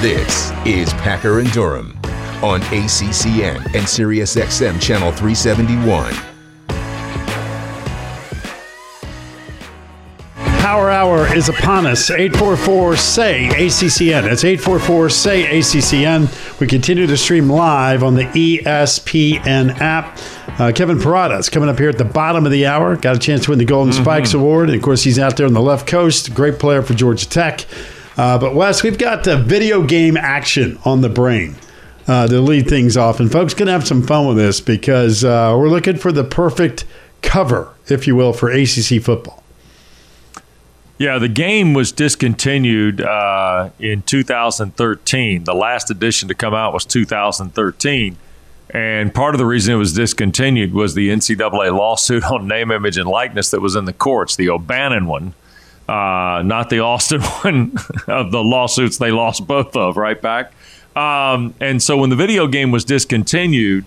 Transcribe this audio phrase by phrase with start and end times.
[0.00, 1.94] This is Packer and Durham
[2.42, 6.35] on ACCN and SiriusXM Channel 371.
[10.66, 12.10] Power Hour is upon us.
[12.10, 14.24] 844 say ACCN.
[14.24, 16.58] That's 844 say ACCN.
[16.58, 20.18] We continue to stream live on the ESPN app.
[20.58, 22.96] Uh, Kevin Parada is coming up here at the bottom of the hour.
[22.96, 24.02] Got a chance to win the Golden mm-hmm.
[24.02, 24.68] Spikes Award.
[24.68, 26.34] And of course, he's out there on the left coast.
[26.34, 27.64] Great player for Georgia Tech.
[28.16, 31.54] Uh, but Wes, we've got the video game action on the brain
[32.08, 33.20] uh, to lead things off.
[33.20, 36.84] And folks can have some fun with this because uh, we're looking for the perfect
[37.22, 39.44] cover, if you will, for ACC football.
[40.98, 45.44] Yeah, the game was discontinued uh, in 2013.
[45.44, 48.16] The last edition to come out was 2013.
[48.70, 52.96] And part of the reason it was discontinued was the NCAA lawsuit on name, image,
[52.96, 55.34] and likeness that was in the courts, the O'Bannon one,
[55.86, 57.74] uh, not the Alston one
[58.06, 60.52] of the lawsuits they lost both of, right back.
[60.96, 63.84] Um, and so when the video game was discontinued,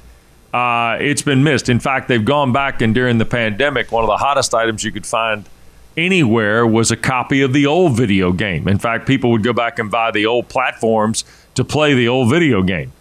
[0.53, 1.69] uh, it's been missed.
[1.69, 4.91] In fact, they've gone back and during the pandemic, one of the hottest items you
[4.91, 5.49] could find–
[5.97, 8.67] anywhere was a copy of the old video game.
[8.67, 11.23] In fact, people would go back and buy the old platforms
[11.55, 12.91] to play the old video game.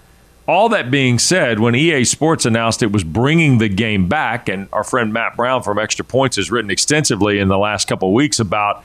[0.47, 4.67] All that being said, when EA Sports announced it was bringing the game back, and
[4.73, 8.41] our friend Matt Brown from Extra Points has written extensively in the last couple weeks
[8.41, 8.83] about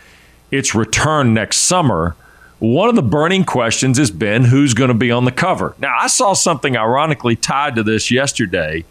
[0.51, 2.15] its return next summer,
[2.59, 5.75] one of the burning questions has been who's going to be on the cover.
[5.79, 8.85] Now, I saw something ironically tied to this yesterday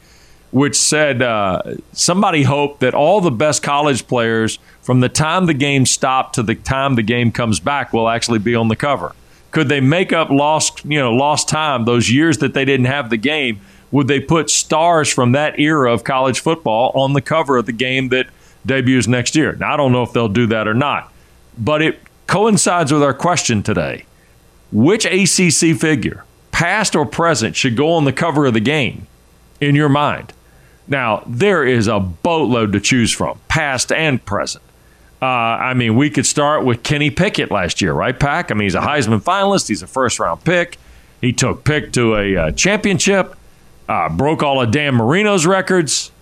[0.53, 5.55] which said uh, somebody hoped that all the best college players from the time the
[5.55, 9.15] game stopped to the time the game comes back will actually be on the cover.
[9.51, 13.11] Could they make up lost, you know, lost time those years that they didn't have
[13.11, 13.61] the game?
[13.91, 17.73] Would they put stars from that era of college football on the cover of the
[17.73, 18.27] game that
[18.65, 19.55] debuts next year?
[19.55, 21.13] Now I don't know if they'll do that or not,
[21.59, 24.05] but it coincides with our question today.
[24.71, 29.07] Which ACC figure, past or present, should go on the cover of the game
[29.61, 30.33] in your mind?
[30.93, 34.63] Now, there is a boatload to choose from, past and present.
[35.23, 38.51] Uh, I mean, we could start with Kenny Pickett last year, right, Pack?
[38.51, 39.69] I mean, he's a Heisman finalist.
[39.69, 40.77] He's a first round pick.
[41.23, 43.35] He took Pitt to a uh, championship,
[43.89, 46.13] uh, broke all of Dan Marino's records.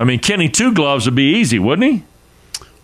[0.00, 2.04] I mean, Kenny Two Gloves would be easy, wouldn't he?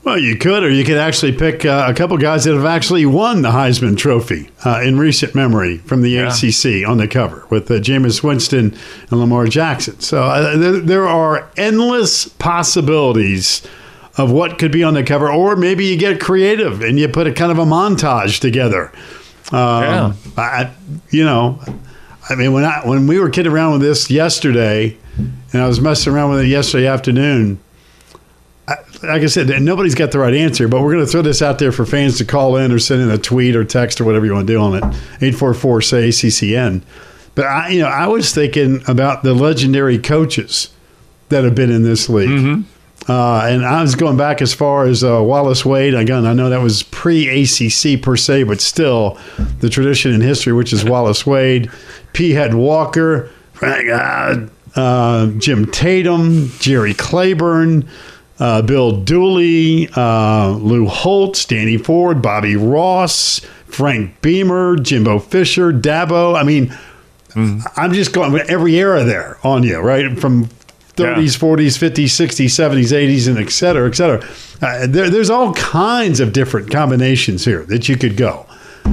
[0.05, 3.05] Well, you could, or you could actually pick uh, a couple guys that have actually
[3.05, 6.29] won the Heisman Trophy uh, in recent memory from the yeah.
[6.29, 8.77] ACC on the cover with uh, Jameis Winston
[9.11, 9.99] and Lamar Jackson.
[10.01, 13.67] So uh, there, there, are endless possibilities
[14.17, 17.27] of what could be on the cover, or maybe you get creative and you put
[17.27, 18.93] a kind of a montage together.
[19.51, 20.13] Um, yeah.
[20.37, 20.75] I,
[21.11, 21.61] you know,
[22.31, 25.81] I mean, when I when we were kidding around with this yesterday, and I was
[25.81, 27.59] messing around with it yesterday afternoon
[29.03, 31.59] like I said, nobody's got the right answer, but we're going to throw this out
[31.59, 34.27] there for fans to call in or send in a tweet or text or whatever
[34.27, 34.85] you want to do on it.
[34.85, 36.83] 844 say ACCN.
[37.35, 40.71] But I, you know, I was thinking about the legendary coaches
[41.29, 42.29] that have been in this league.
[42.29, 43.11] Mm-hmm.
[43.11, 45.95] Uh, and I was going back as far as uh, Wallace Wade.
[45.95, 49.19] Again, I know that was pre ACC per se, but still
[49.61, 51.71] the tradition in history, which is Wallace Wade,
[52.13, 53.31] Peahead Walker,
[53.63, 57.89] uh, uh, Jim Tatum, Jerry Claiborne
[58.39, 66.39] uh, Bill Dooley, uh, Lou Holtz, Danny Ford, Bobby Ross, Frank Beamer, Jimbo Fisher, Dabo.
[66.39, 66.69] I mean,
[67.31, 67.63] mm.
[67.77, 70.19] I'm just going every era there on you, right?
[70.19, 70.47] From
[70.99, 71.49] 30s, yeah.
[71.49, 74.29] 40s, 50s, 60s, 70s, 80s, and et cetera, et cetera.
[74.61, 78.47] Uh, there, there's all kinds of different combinations here that you could go.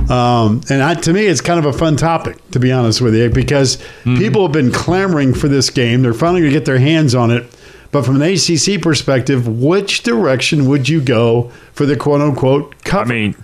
[0.09, 3.15] Um, and I, to me, it's kind of a fun topic, to be honest with
[3.15, 4.17] you, because mm-hmm.
[4.17, 6.01] people have been clamoring for this game.
[6.01, 7.54] They're finally going to get their hands on it.
[7.91, 13.11] But from an ACC perspective, which direction would you go for the quote unquote cover?
[13.11, 13.35] I mean,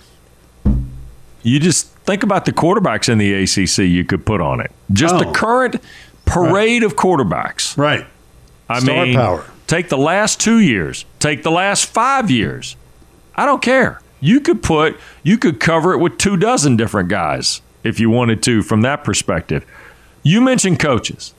[1.42, 4.70] you just think about the quarterbacks in the ACC you could put on it.
[4.92, 5.18] Just oh.
[5.18, 5.76] the current
[6.24, 6.92] parade right.
[6.92, 7.76] of quarterbacks.
[7.76, 8.06] Right.
[8.68, 9.44] I Star mean, power.
[9.66, 12.76] take the last two years, take the last five years.
[13.34, 14.00] I don't care.
[14.20, 18.42] You could put, you could cover it with two dozen different guys if you wanted
[18.44, 19.66] to from that perspective.
[20.22, 21.34] You mentioned coaches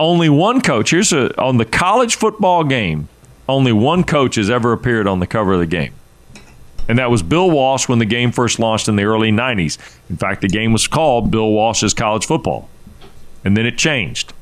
[0.00, 0.90] only one coach.
[0.90, 3.08] Here's a, on the college football game.
[3.48, 5.94] Only one coach has ever appeared on the cover of the game,
[6.86, 9.78] and that was Bill Walsh when the game first launched in the early '90s.
[10.10, 12.68] In fact, the game was called Bill Walsh's College Football,
[13.44, 14.34] and then it changed.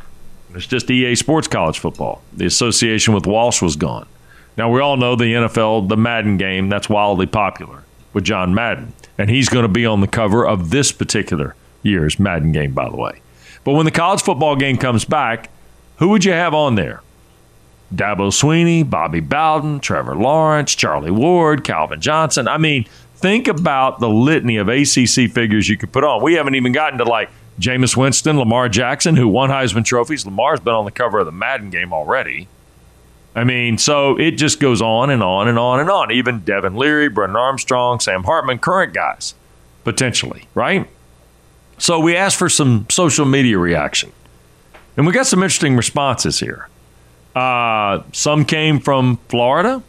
[0.55, 2.23] It's just EA Sports College Football.
[2.32, 4.08] The association with Walsh was gone.
[4.56, 6.69] Now we all know the NFL, the Madden game.
[6.69, 10.70] That's wildly popular with John Madden, and he's going to be on the cover of
[10.70, 13.20] this particular year's Madden game, by the way.
[13.66, 15.50] But when the college football game comes back,
[15.96, 17.02] who would you have on there?
[17.92, 22.46] Dabo Swinney, Bobby Bowden, Trevor Lawrence, Charlie Ward, Calvin Johnson.
[22.46, 22.84] I mean,
[23.16, 26.22] think about the litany of ACC figures you could put on.
[26.22, 27.28] We haven't even gotten to like
[27.58, 30.24] Jameis Winston, Lamar Jackson, who won Heisman trophies.
[30.24, 32.46] Lamar's been on the cover of the Madden game already.
[33.34, 36.12] I mean, so it just goes on and on and on and on.
[36.12, 39.34] Even Devin Leary, Brennan Armstrong, Sam Hartman, current guys,
[39.82, 40.88] potentially, right?
[41.78, 44.12] So we asked for some social media reaction.
[44.96, 46.69] And we got some interesting responses here.
[47.34, 49.82] Uh, some came from Florida.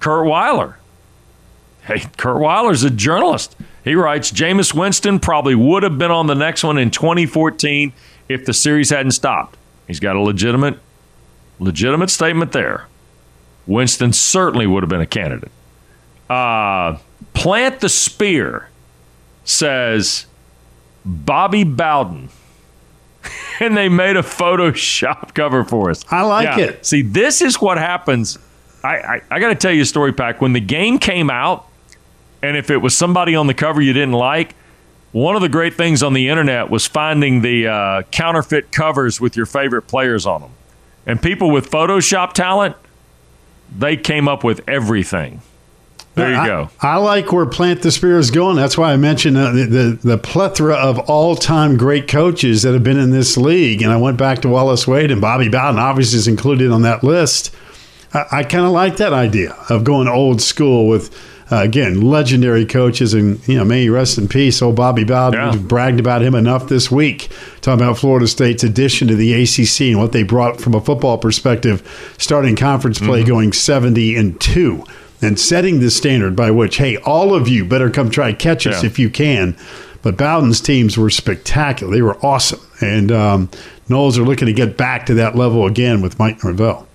[0.00, 0.78] Curt Weiler.
[1.82, 3.56] Hey, Curt Weiler's a journalist.
[3.84, 7.92] He writes Jameis Winston probably would have been on the next one in 2014
[8.28, 9.56] if the series hadn't stopped.
[9.86, 10.78] He's got a legitimate
[11.58, 12.86] legitimate statement there.
[13.66, 15.52] Winston certainly would have been a candidate.
[16.28, 16.98] Uh,
[17.34, 18.68] Plant the Spear
[19.44, 20.26] says
[21.04, 22.28] Bobby Bowden.
[23.60, 26.04] and they made a Photoshop cover for us.
[26.10, 26.64] I like yeah.
[26.64, 26.86] it.
[26.86, 28.38] See, this is what happens.
[28.82, 30.40] I, I, I got to tell you a story, Pack.
[30.40, 31.66] When the game came out,
[32.42, 34.54] and if it was somebody on the cover you didn't like,
[35.12, 39.36] one of the great things on the internet was finding the uh, counterfeit covers with
[39.36, 40.50] your favorite players on them.
[41.06, 42.76] And people with Photoshop talent,
[43.76, 45.42] they came up with everything.
[46.14, 46.70] There you I, go.
[46.80, 48.56] I like where Plant the Spear is going.
[48.56, 52.74] That's why I mentioned uh, the, the, the plethora of all time great coaches that
[52.74, 53.80] have been in this league.
[53.82, 57.02] And I went back to Wallace Wade and Bobby Bowden, obviously, is included on that
[57.02, 57.54] list.
[58.12, 61.14] I, I kind of like that idea of going old school with
[61.52, 64.62] uh, again, legendary coaches, and you know, may he rest in peace.
[64.62, 65.50] Old Bobby Bowden, yeah.
[65.52, 67.30] we've bragged about him enough this week.
[67.60, 71.18] Talking about Florida State's addition to the ACC and what they brought from a football
[71.18, 71.86] perspective,
[72.16, 73.28] starting conference play, mm-hmm.
[73.28, 74.82] going seventy and two,
[75.22, 78.82] and setting the standard by which, hey, all of you better come try catch us
[78.82, 78.88] yeah.
[78.88, 79.56] if you can.
[80.02, 83.48] But Bowden's teams were spectacular; they were awesome, and um,
[83.88, 86.88] Noles are looking to get back to that level again with Mike Norvell.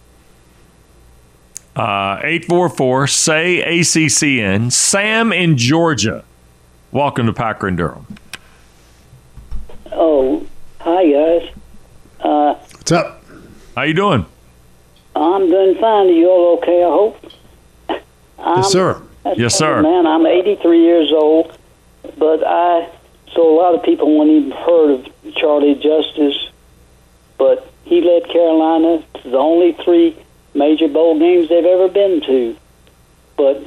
[1.76, 4.72] Uh, 844 say ACCN.
[4.72, 6.26] Sam in Georgia.
[6.92, 8.08] Welcome to Packer and Durham.
[9.92, 10.46] Oh,
[10.80, 11.50] hi guys.
[12.20, 13.24] Uh, What's up?
[13.76, 14.26] How you doing?
[15.16, 16.08] I'm doing fine.
[16.08, 16.84] Are you all okay?
[16.84, 17.32] I hope.
[18.40, 19.02] I'm, yes, sir.
[19.36, 19.82] Yes, sir.
[19.82, 21.58] Man, I'm 83 years old,
[22.18, 22.90] but I
[23.34, 26.50] so a lot of people wouldn't even heard of Charlie Justice,
[27.38, 30.18] but he led Carolina to the only three
[30.54, 32.58] major bowl games they've ever been to.
[33.36, 33.64] But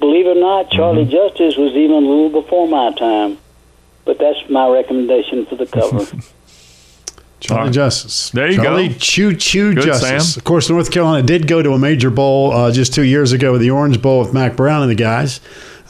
[0.00, 1.12] believe it or not, Charlie mm-hmm.
[1.12, 3.38] Justice was even a little before my time.
[4.04, 6.06] But that's my recommendation for the cover.
[7.44, 8.30] Charlie Justice.
[8.30, 8.64] There you go.
[8.64, 8.94] Charlie go.
[8.98, 10.34] Choo Choo Justice.
[10.34, 10.40] Sam.
[10.40, 13.52] Of course, North Carolina did go to a major bowl uh, just two years ago
[13.52, 15.40] with the Orange Bowl with Mack Brown and the guys.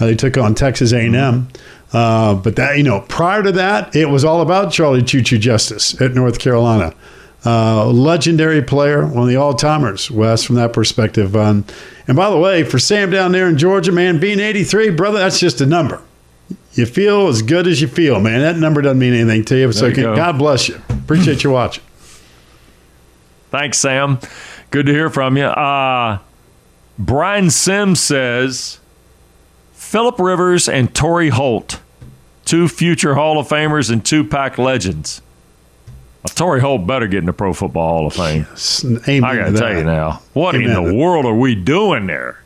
[0.01, 1.13] Uh, they took on Texas A&M.
[1.13, 1.97] Mm-hmm.
[1.97, 5.39] Uh, but that you know, prior to that, it was all about Charlie Choo Choo
[5.39, 6.93] Justice at North Carolina.
[7.47, 11.37] Uh, legendary player, one of the all timers, Wes, from that perspective.
[11.37, 11.65] Um,
[12.09, 15.39] and by the way, for Sam down there in Georgia, man, being 83, brother, that's
[15.39, 16.03] just a number.
[16.75, 18.41] You feel as good as you feel, man.
[18.41, 19.73] That number doesn't mean anything to you.
[19.73, 20.81] So you God bless you.
[20.91, 21.85] Appreciate you watching.
[23.51, 24.19] Thanks, Sam.
[24.71, 25.45] Good to hear from you.
[25.45, 26.19] Uh,
[26.99, 28.81] Brian Sims says
[29.73, 31.81] Philip Rivers and Torry Holt,
[32.45, 35.23] two future Hall of Famers and two pack legends.
[36.25, 38.47] Well, Torry Holt better get in the Pro Football Hall of Fame.
[39.09, 42.07] Amen I got to tell you now, what Amen in the world are we doing
[42.07, 42.43] there?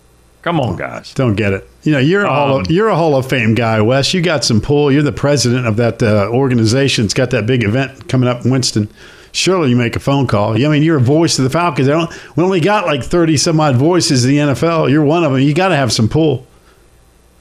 [0.49, 1.13] Come on, guys.
[1.13, 1.69] Don't get it.
[1.83, 4.15] You know, you're a, um, Hall of, you're a Hall of Fame guy, Wes.
[4.15, 4.91] You got some pull.
[4.91, 7.05] You're the president of that uh, organization.
[7.05, 8.89] It's got that big event coming up in Winston.
[9.33, 10.55] Surely you make a phone call.
[10.55, 11.87] I mean, you're a voice of the Falcons.
[12.35, 14.91] we only got like 30 some odd voices in the NFL.
[14.91, 15.43] You're one of them.
[15.43, 16.47] You got to have some pull.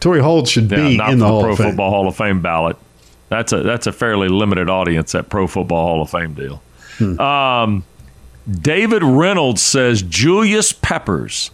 [0.02, 1.68] Torry Holt should yeah, be in the, the Hall Pro of Fame.
[1.70, 2.76] Football Hall of Fame ballot.
[3.30, 6.62] That's a that's a fairly limited audience that Pro Football Hall of Fame deal.
[6.98, 7.18] Hmm.
[7.22, 7.84] Um,
[8.52, 11.52] David Reynolds says Julius Peppers,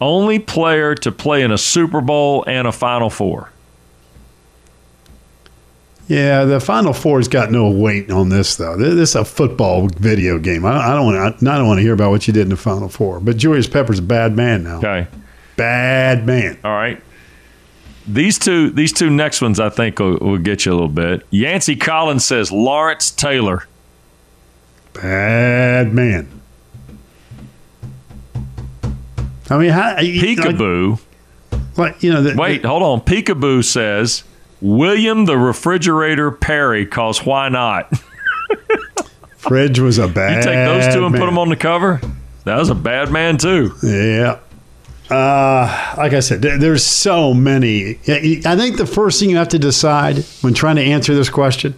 [0.00, 3.50] only player to play in a Super Bowl and a Final Four.
[6.06, 8.76] Yeah, the Final Four's got no weight on this though.
[8.76, 10.66] This is a football video game.
[10.66, 11.50] I, don't want to.
[11.50, 13.20] I don't want to hear about what you did in the Final Four.
[13.20, 14.78] But Julius Peppers a bad man now.
[14.78, 15.06] Okay,
[15.56, 16.58] bad man.
[16.62, 17.00] All right.
[18.06, 21.26] These two, these two next ones, I think will, will get you a little bit.
[21.30, 23.66] Yancey Collins says Lawrence Taylor.
[24.92, 26.33] Bad man.
[29.50, 31.00] I mean, how, Peekaboo.
[31.52, 33.00] Like, like you know, the, wait, the, hold on.
[33.00, 34.24] Peekaboo says
[34.60, 37.92] William the Refrigerator Perry, cause why not?
[39.36, 40.38] Fridge was a bad.
[40.38, 41.20] You take those two and man.
[41.20, 42.00] put them on the cover.
[42.44, 43.74] That was a bad man too.
[43.82, 44.38] Yeah.
[45.10, 47.98] Uh, like I said, there's so many.
[48.08, 51.74] I think the first thing you have to decide when trying to answer this question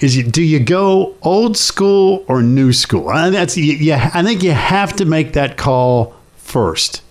[0.00, 3.08] is you, do you go old school or new school?
[3.08, 4.10] I, that's yeah.
[4.14, 7.02] I think you have to make that call first.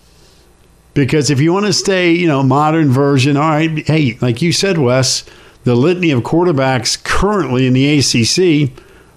[0.95, 4.51] Because if you want to stay, you know, modern version, all right, hey, like you
[4.51, 5.23] said, Wes,
[5.63, 8.71] the litany of quarterbacks currently in the ACC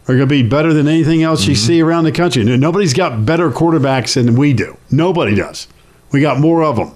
[0.05, 1.67] are going to be better than anything else you mm-hmm.
[1.67, 2.45] see around the country.
[2.45, 4.77] Nobody's got better quarterbacks than we do.
[4.91, 5.67] Nobody does.
[6.13, 6.95] We got more of them.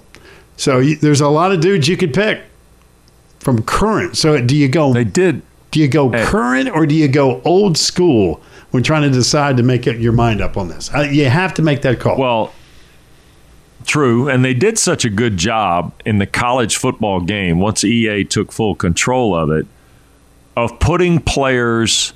[0.57, 2.43] So you, there's a lot of dudes you could pick
[3.39, 4.15] from current.
[4.15, 4.93] So do you go?
[4.93, 5.41] They did.
[5.71, 6.23] Do you go Hey.
[6.25, 10.41] current or do you go old school when trying to decide to make your mind
[10.41, 10.89] up on this?
[11.11, 12.17] You have to make that call.
[12.17, 12.53] Well,
[13.85, 18.23] true, and they did such a good job in the college football game once EA
[18.23, 19.67] took full control of it
[20.55, 22.13] of putting players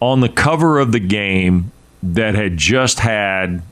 [0.00, 1.70] on the cover of the game
[2.02, 3.62] that had just had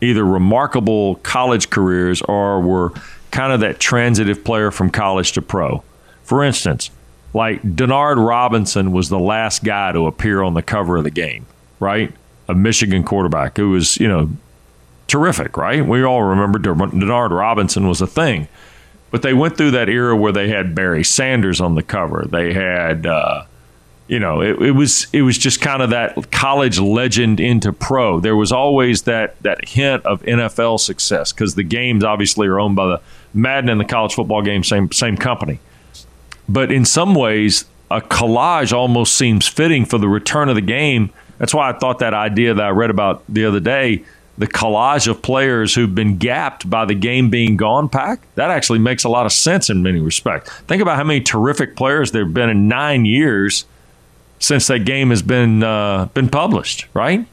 [0.00, 2.92] either remarkable college careers or were
[3.30, 5.82] kind of that transitive player from college to pro.
[6.22, 6.90] For instance,
[7.34, 11.46] like Denard Robinson was the last guy to appear on the cover of the game,
[11.80, 12.12] right?
[12.48, 14.30] A Michigan quarterback who was, you know,
[15.06, 15.84] terrific, right?
[15.86, 18.48] We all remember Denard Robinson was a thing.
[19.10, 22.26] But they went through that era where they had Barry Sanders on the cover.
[22.28, 23.44] They had, uh,
[24.08, 28.20] you know, it, it was it was just kind of that college legend into pro.
[28.20, 32.76] There was always that that hint of NFL success because the games obviously are owned
[32.76, 33.00] by the
[33.32, 35.60] Madden and the college football game, same same company.
[36.48, 41.10] But in some ways, a collage almost seems fitting for the return of the game.
[41.38, 44.04] That's why I thought that idea that I read about the other day,
[44.38, 48.78] the collage of players who've been gapped by the game being gone pack, that actually
[48.78, 50.50] makes a lot of sense in many respects.
[50.62, 53.64] Think about how many terrific players there have been in nine years
[54.38, 57.26] since that game has been uh, been published, right?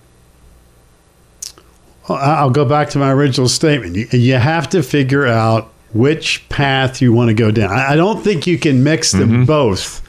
[2.09, 4.13] I'll go back to my original statement.
[4.13, 7.71] You have to figure out which path you want to go down.
[7.71, 10.01] I, don't think you can mix them both.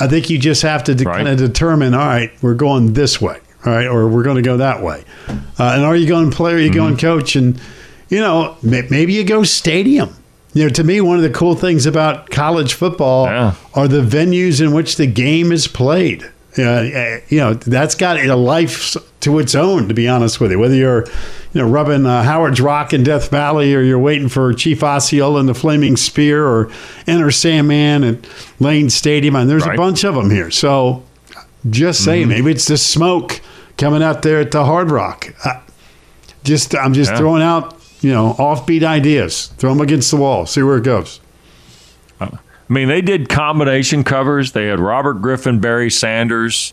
[0.00, 1.16] I think you just have to de- Right.
[1.16, 4.42] kind of determine, all right, we're going this way, all right, or we're going to
[4.42, 5.04] go that way.
[5.28, 7.34] Uh, and are you going player, are you going coach?
[7.36, 7.60] And,
[8.08, 10.14] you know, may, maybe you go stadium.
[10.54, 13.54] You know, to me, one of the cool things about college football Yeah.
[13.74, 16.24] are the venues in which the game is played.
[16.58, 16.82] Uh,
[17.28, 20.58] you know, that's got a life to its own, to be honest with you.
[20.58, 21.06] Whether you're,
[21.52, 25.40] you know, rubbing uh, Howard's Rock in Death Valley or you're waiting for Chief Osceola
[25.40, 26.70] and the Flaming Spear or
[27.06, 28.18] Enter Sandman at
[28.60, 29.34] Lane Stadium.
[29.36, 30.50] And there's a bunch of them here.
[30.50, 31.02] So
[31.70, 33.40] just saying, maybe it's the smoke
[33.78, 35.32] coming out there at the Hard Rock.
[35.44, 35.60] Uh,
[36.44, 37.18] just, I'm just Yeah.
[37.18, 39.46] throwing out, you know, offbeat ideas.
[39.58, 40.46] Throw them against the wall.
[40.46, 41.20] See where it goes.
[42.20, 42.28] I
[42.68, 44.52] mean, they did combination covers.
[44.52, 46.72] They had Robert Griffin, Barry Sanders.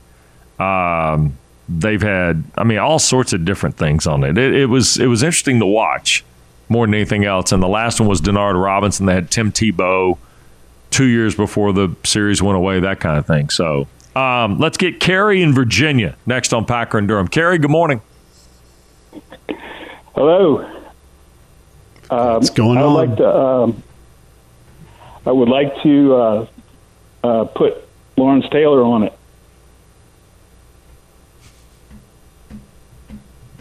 [0.57, 1.37] Um,
[1.69, 4.37] they've had, I mean, all sorts of different things on it.
[4.37, 4.53] it.
[4.55, 6.25] It was it was interesting to watch
[6.67, 7.51] more than anything else.
[7.51, 9.05] And the last one was Denard Robinson.
[9.05, 10.17] They had Tim Tebow
[10.91, 12.79] two years before the series went away.
[12.79, 13.49] That kind of thing.
[13.49, 17.27] So um, let's get Carrie in Virginia next on Packer and Durham.
[17.27, 18.01] Carrie, good morning.
[20.15, 20.65] Hello.
[22.09, 22.93] Um, What's going I would on?
[23.09, 23.35] like to.
[23.37, 23.83] Um,
[25.25, 26.47] I would like to uh,
[27.23, 29.13] uh, put Lawrence Taylor on it.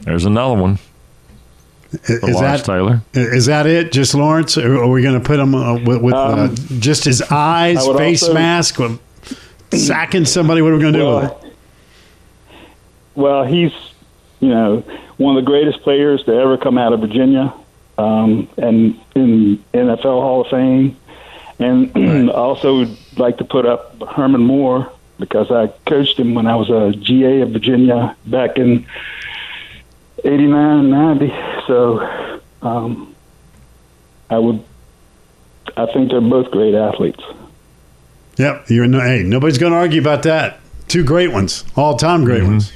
[0.08, 0.78] There's another one
[1.92, 3.02] Is Lawrence that Taylor.
[3.12, 3.92] Is that it?
[3.92, 4.56] Just Lawrence?
[4.56, 7.86] Or are we going to put him uh, with, with uh, Um, just his eyes,
[7.86, 8.98] face also- mask, with
[9.72, 10.62] sacking somebody?
[10.62, 11.30] What are we going to do with it?
[11.30, 11.52] Well,
[13.14, 13.72] well, he's
[14.40, 14.82] you know
[15.18, 17.52] one of the greatest players to ever come out of Virginia,
[17.98, 20.96] um, and in NFL Hall of Fame.
[21.58, 21.90] And
[22.30, 26.54] I also would like to put up Herman Moore because I coached him when I
[26.54, 28.86] was a GA of Virginia back in
[30.24, 31.28] '89, '90.
[31.66, 33.14] So um,
[34.30, 34.62] I would.
[35.76, 37.22] I think they're both great athletes.
[38.36, 38.70] Yep.
[38.70, 40.60] You're no, hey, nobody's going to argue about that.
[40.88, 42.50] Two great ones, all time great Mm-hmm.
[42.52, 42.72] ones.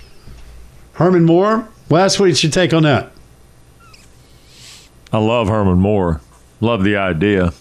[0.94, 1.68] Herman Moore.
[1.88, 3.10] Last week's your take on that?
[5.12, 6.20] I love Herman Moore.
[6.60, 7.52] Love the idea.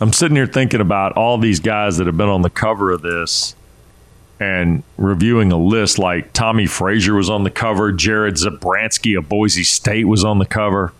[0.00, 3.02] I'm sitting here thinking about all these guys that have been on the cover of
[3.02, 3.54] this
[4.40, 9.64] and reviewing a list like Tommie Frazier was on the cover, Jared Zabransky of Boise
[9.64, 10.92] State was on the cover.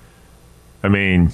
[0.83, 1.31] I mean,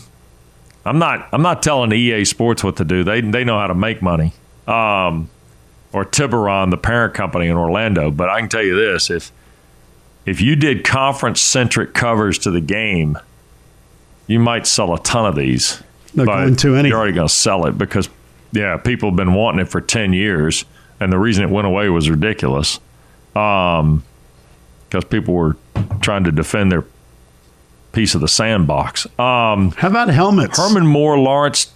[0.84, 3.04] I'm not I'm not telling EA Sports what to do.
[3.04, 4.32] They they know how to make money.
[4.66, 5.30] Um,
[5.92, 8.11] or Tiburon, the parent company in Orlando.
[8.11, 9.32] But I can tell you this: if
[10.26, 13.18] if you did conference centric covers to the game,
[14.26, 15.82] you might sell a ton of these.
[16.14, 16.88] Not going to any.
[16.88, 18.08] You're already going to sell it because,
[18.52, 20.64] yeah, people have been wanting it for 10 years.
[21.04, 22.80] And the reason it went away was ridiculous.
[23.37, 24.04] Um,
[24.88, 25.56] because people were
[26.00, 26.84] trying to defend their
[27.92, 29.06] piece of the sandbox.
[29.18, 30.56] Um, How about helmets?
[30.56, 31.73] Herman Moore, Lawrence.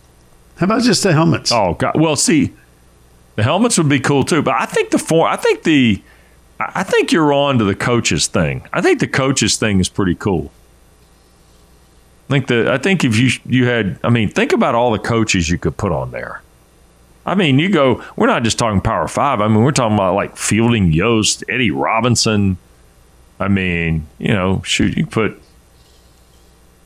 [0.57, 1.53] How about just the helmets?
[1.53, 2.01] Oh, God.
[2.01, 2.55] Well, see,
[3.37, 4.41] the helmets would be cool too.
[4.41, 6.03] But I think the form, I think the,
[6.59, 8.67] I think you're on to the coaches thing.
[8.73, 10.51] I think the coaches thing is pretty cool.
[12.29, 14.99] I think that I think if you you had, I mean, think about all the
[14.99, 16.43] coaches you could put on there.
[17.29, 18.03] I mean, you go.
[18.17, 19.41] We're not just talking Power Five.
[19.41, 22.57] I mean, we're talking about like Fielding Yost, Eddie Robinson.
[23.39, 25.41] I mean, you know, shoot, you put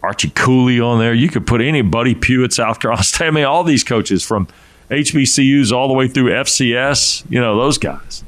[0.03, 1.15] Archie Cooley on there.
[1.15, 2.85] You could put anybody Pugh at South.
[3.21, 4.49] I mean, all these coaches from
[4.91, 7.25] HBCUs all the way through FCS.
[7.31, 8.25] You know, those guys.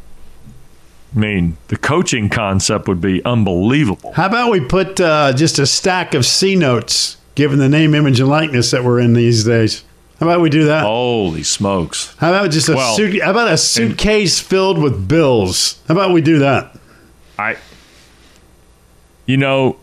[1.14, 4.12] I mean, the coaching concept would be unbelievable.
[4.12, 8.18] How about we put uh, just a stack of C notes, given the name, image,
[8.18, 9.84] and likeness that we're in these days?
[10.24, 10.84] How about we do that?
[10.84, 12.14] Holy smokes!
[12.16, 15.78] How about just a Well, suit, how about a suitcase filled with bills?
[15.86, 16.78] How about we do that?
[17.38, 17.58] I,
[19.26, 19.76] you know,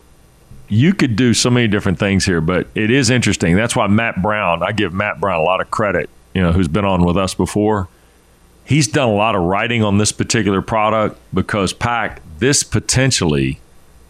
[0.68, 3.54] you could do so many different things here, but it is interesting.
[3.54, 6.66] That's why Matt Brown, I give Matt Brown a lot of credit, you know, who's
[6.66, 7.86] been on with us before.
[8.64, 13.60] He's done a lot of writing on this particular product because Pack, this potentially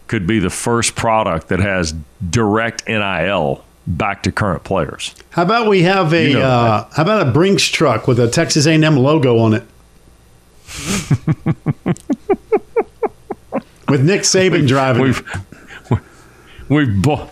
[0.07, 1.93] could be the first product that has
[2.27, 5.13] direct NIL back to current players.
[5.31, 8.27] How about we have a You know uh, how about a Brinks truck with a
[8.29, 9.63] Texas A&M logo on it?
[13.89, 15.01] with Nick Saban driving.
[15.03, 15.05] it.
[15.89, 15.99] We've
[16.69, 17.29] we've bo-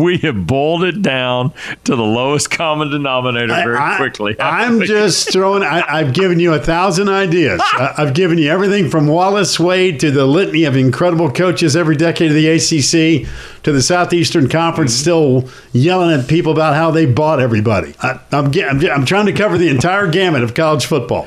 [0.02, 1.52] we have boiled it down
[1.84, 4.36] to the lowest common denominator very I- quickly.
[4.40, 5.62] I'm just throwing.
[5.62, 7.60] I, I've given you a thousand ideas.
[7.64, 11.96] I, I've given you everything from Wallace Wade to the litany of incredible coaches every
[11.96, 13.28] decade of the ACC
[13.62, 15.00] to the Southeastern Conference Mm-hmm.
[15.00, 17.94] still yelling at people about how they bought everybody.
[18.00, 21.26] I, I'm, I'm, I'm trying to cover the entire gamut of college football.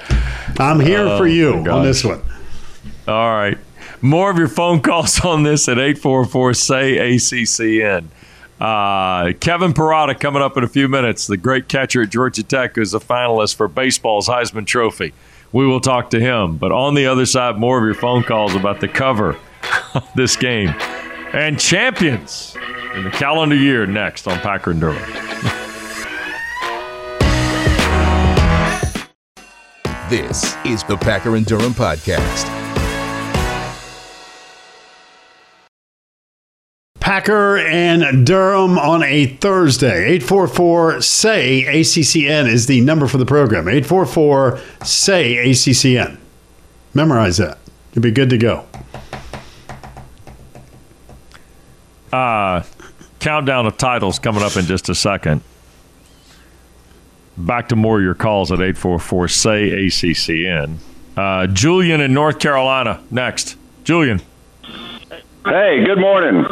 [0.59, 2.21] I'm here for you Oh, on this one.
[3.07, 3.57] All right.
[4.01, 8.05] More of your phone calls on this at 844 say ACCN.
[8.59, 12.75] Uh, Kevin Parada coming up in a few minutes, the great catcher at Georgia Tech,
[12.75, 15.13] who's a finalist for baseball's Heisman Trophy.
[15.51, 16.57] We will talk to him.
[16.57, 19.37] But on the other side, more of your phone calls about the cover
[19.93, 20.69] of this game
[21.33, 22.55] and champions
[22.95, 24.97] in the calendar year next on Packer and Durham.
[30.09, 32.58] This is the Packer and Durham Podcast.
[37.19, 40.05] Packer and Durham on a Thursday.
[40.05, 43.67] 844 say ACCN is the number for the program.
[43.67, 46.17] 844 say ACCN.
[46.93, 47.57] Memorize that.
[47.93, 48.65] You'll be good to go.
[52.13, 52.63] Uh,
[53.19, 55.41] countdown of titles coming up in just a second.
[57.35, 60.77] Back to more of your calls at 844 say ACCN.
[61.17, 63.57] Uh, Julian in North Carolina next.
[63.83, 64.21] Julian.
[65.45, 66.43] Hey, good morning.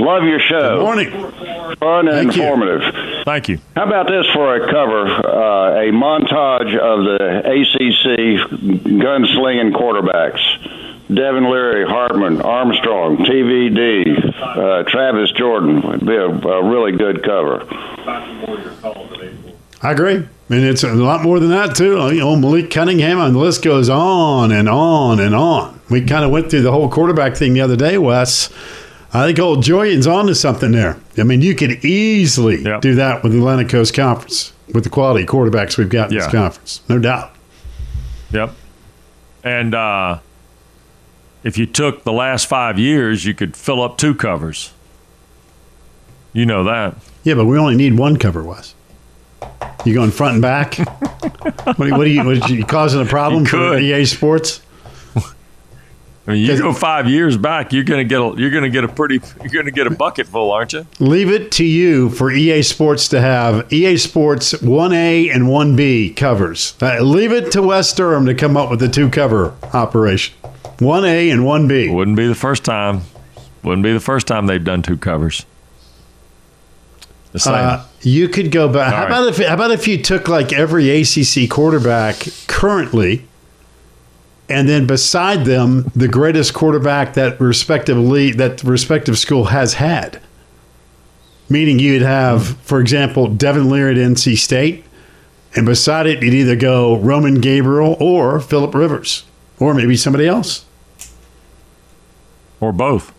[0.00, 0.80] Love your show.
[0.80, 1.10] Morning.
[1.78, 2.42] Fun and Thank you.
[2.42, 3.24] informative.
[3.24, 3.58] Thank you.
[3.74, 5.06] How about this for a cover?
[5.06, 8.50] Uh, a montage of the ACC
[8.84, 10.42] gunslinging quarterbacks.
[11.14, 17.64] Devin Leary, Hartman, Armstrong, TVD, uh, Travis Jordan would be a, a really good cover.
[19.82, 20.16] I agree.
[20.16, 21.96] I mean, it's a lot more than that, too.
[22.12, 25.80] You know, Malik Cunningham, and the list goes on and on and on.
[25.90, 28.50] We kind of went through the whole quarterback thing the other day, Wes.
[29.12, 30.98] I think old Julian's on to something there.
[31.18, 32.80] I mean, you could easily Yep.
[32.80, 36.22] do that with the Atlantic Coast Conference, with the quality quarterbacks we've got in Yeah.
[36.24, 36.80] this conference.
[36.88, 37.32] No doubt.
[38.32, 38.52] Yep.
[39.44, 40.18] And uh,
[41.44, 44.72] if you took the last five years, you could fill up two covers.
[46.32, 46.96] You know that.
[47.24, 48.74] Yeah, but we only need one cover, Wes.
[49.86, 50.78] You going front and back?
[50.78, 52.24] what, are you, what are you?
[52.24, 53.78] What are you causing a problem You for.
[53.78, 54.60] EA Sports?
[56.26, 58.88] I mean, you go five years back, you're gonna get a you're gonna get a
[58.88, 60.84] pretty you're gonna get a bucket full, aren't you?
[60.98, 66.74] Leave it to you for EA Sports to have EA Sports 1A and 1B covers.
[66.82, 70.34] Uh, leave it to Wes Durham to come up with the two cover operation
[70.78, 71.94] 1A and 1B.
[71.94, 73.02] Wouldn't be the first time.
[73.62, 75.46] Wouldn't be the first time they've done two covers.
[77.36, 77.54] The same.
[77.54, 78.94] Uh, you could go back.
[78.94, 83.26] How All about if how about if you took like every ACC quarterback currently,
[84.48, 90.18] and then beside them the greatest quarterback that respective league, that respective school has had.
[91.50, 94.84] Meaning you'd have, for example, Devin Leary at NC State,
[95.54, 99.24] and beside it you'd either go Roman Gabriel or Philip Rivers,
[99.60, 100.64] or maybe somebody else.
[102.60, 103.12] or both.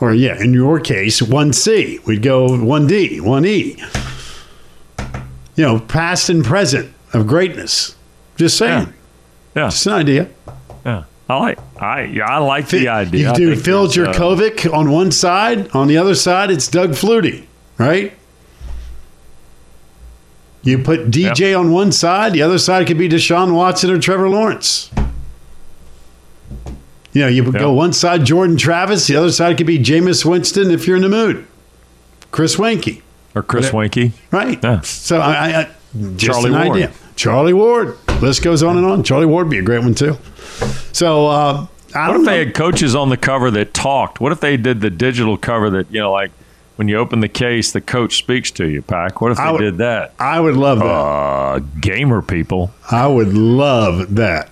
[0.00, 2.00] Or yeah, in your case, one C.
[2.06, 3.82] We'd go one D, one E.
[5.54, 7.96] You know, past and present of greatness.
[8.36, 8.92] Just saying.
[9.54, 9.68] Yeah.
[9.68, 10.28] Just an idea.
[10.84, 11.04] Yeah.
[11.28, 13.30] I like I yeah, I like the idea.
[13.30, 13.96] You do Phil that's,
[14.66, 15.68] uh, on one side.
[15.74, 17.46] On the other side, it's Doug Flutie,
[17.78, 18.12] right?
[20.62, 22.32] You put DJ on one side.
[22.32, 24.90] The other side could be Deshaun Watson or Trevor Lawrence.
[27.16, 29.06] You know, you would go one side Jordan Travis.
[29.06, 31.46] The other side could be Jameis Winston if you're in the mood.
[32.30, 33.00] Chris Weinke.
[33.34, 34.12] Or Chris But Weinke.
[34.30, 34.62] Right.
[34.62, 34.82] Yeah.
[34.82, 35.64] So I, I,
[36.16, 36.76] just Charlie an Ward.
[36.76, 36.92] idea.
[37.16, 37.96] Charlie Ward.
[38.20, 39.02] List goes on and on.
[39.02, 40.18] Charlie Ward would be a great one too.
[40.92, 42.30] So uh, I What if know.
[42.30, 44.20] they had coaches on the cover that talked?
[44.20, 46.32] What if they did the digital cover that, you know, like
[46.76, 49.22] when you open the case, the coach speaks to you, Pack?
[49.22, 50.12] What if they would- did that?
[50.18, 50.84] I would love that.
[50.84, 52.72] Uh, gamer people.
[52.90, 54.50] I would love that.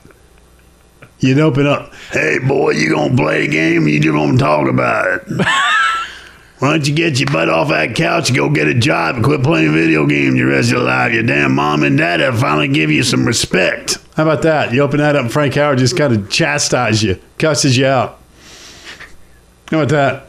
[1.25, 1.95] You'd open up.
[2.13, 3.89] Hey, boy, you gonna play a game?
[3.89, 5.23] You just gonna talk about it?
[6.59, 9.25] Why don't you get your butt off that couch and go get a job and
[9.25, 11.15] quit playing video games the rest of your life?
[11.15, 13.97] Your damn mom and dad have finally give you some respect.
[14.17, 14.75] How about that?
[14.75, 18.21] You open that up, and Frank Howard just kind of chastises you, cusses you out.
[19.71, 20.29] How about that?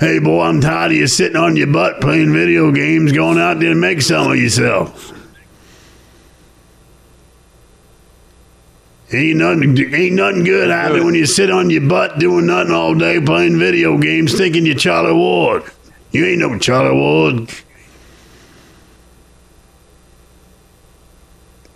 [0.00, 3.12] Hey, boy, I'm tired of you sitting on your butt playing video games.
[3.12, 5.12] Going out there and make some of yourself.
[9.14, 12.94] Ain't nothing, ain't nothing good happening when you sit on your butt doing nothing all
[12.94, 15.64] day playing video games thinking you're Charlie Ward.
[16.12, 17.50] You ain't no Charlie Ward.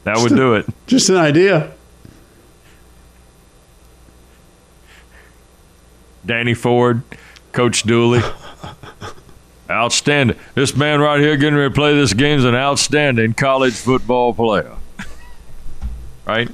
[0.04, 0.66] That would do it.
[0.86, 1.72] Just an idea.
[6.24, 7.02] Danny Ford,
[7.52, 8.22] Coach Dooley.
[9.70, 10.38] Outstanding.
[10.54, 14.32] This man right here getting ready to play this game is an outstanding college football
[14.32, 14.76] player.
[16.24, 16.48] Right?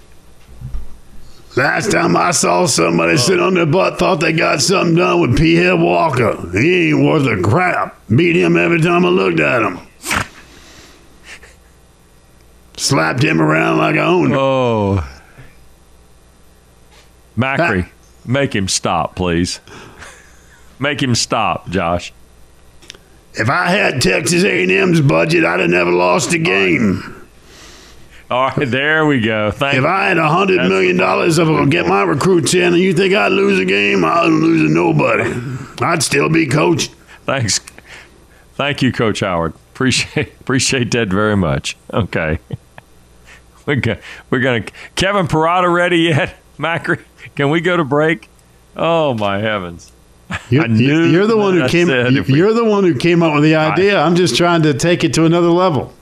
[1.54, 5.38] Last time I saw somebody sit on their butt, thought they got something done with
[5.38, 6.36] Peahead Walker.
[6.58, 7.98] He ain't worth a crap.
[8.08, 9.78] Beat him every time I looked at him.
[12.78, 14.38] Slapped him around like I owned him.
[14.38, 15.08] Oh.
[17.36, 17.88] Macri,
[18.24, 19.60] make him stop, please.
[20.78, 22.12] Make him stop, Josh.
[23.34, 27.21] If I had Texas A&M's budget, I'd have never lost a game.
[28.32, 29.50] All right, there we go.
[29.50, 32.72] Thank If I had a hundred million dollars, the- dollars to get my recruits in,
[32.72, 35.32] and you think I'd lose a game, I wouldn't lose to nobody.
[35.82, 36.86] I'd still be coach.
[37.26, 37.60] Thanks.
[38.54, 39.52] Thank you, Coach Howard.
[39.74, 41.76] Appreciate appreciate that very much.
[41.92, 42.38] Okay.
[43.64, 44.64] We got, we're gonna
[44.96, 46.34] Kevin Parada ready yet?
[46.58, 47.00] Macri,
[47.36, 48.28] can we go to break?
[48.74, 49.92] Oh my heavens!
[50.50, 51.86] You're, I you're the one who came.
[51.86, 54.00] we- You're the one who came up with the idea.
[54.00, 55.92] I'm just trying to take it to another level.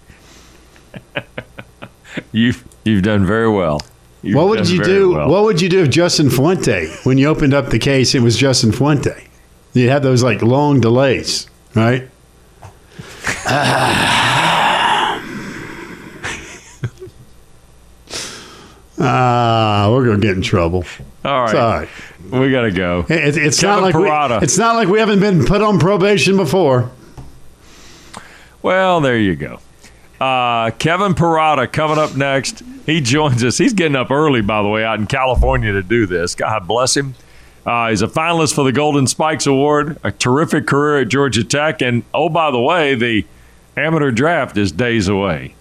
[2.32, 3.80] You've you've done very well.
[4.22, 5.12] You've what would you do?
[5.14, 5.28] well.
[5.28, 8.36] What would you do if Justin Fuente, when you opened up the case, it was
[8.36, 9.28] Justin Fuente?
[9.72, 12.08] You had those like long delays, right?
[19.02, 20.84] Ah, we're gonna get in trouble.
[21.24, 21.88] All right, all right.
[22.30, 23.06] we gotta go.
[23.08, 24.40] It, it's Kevin not like Parada.
[24.40, 26.90] we, it's not like we haven't been put on probation before.
[28.60, 29.60] Well, there you go.
[30.20, 32.62] Uh, Kevin Parada coming up next.
[32.84, 33.56] He joins us.
[33.56, 36.34] He's getting up early, by the way, out in California to do this.
[36.34, 37.14] God bless him.
[37.64, 41.82] Uh, he's a finalist for the Golden Spikes Award, a terrific career at Georgia Tech.
[41.82, 43.24] And oh, by the way, the
[43.76, 45.54] amateur draft is days away.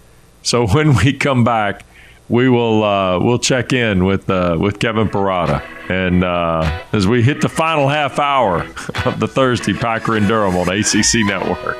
[0.44, 1.86] So when we come back,
[2.28, 7.24] we will uh, we'll check in with uh, with Kevin Parada, and uh, as we
[7.24, 8.62] hit the final half hour
[9.06, 11.78] of the Thursday Packer and Durham on ACC Network.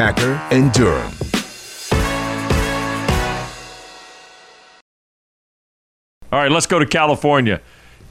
[0.00, 1.12] Packer and Durham.
[6.32, 7.60] All right, let's go to California.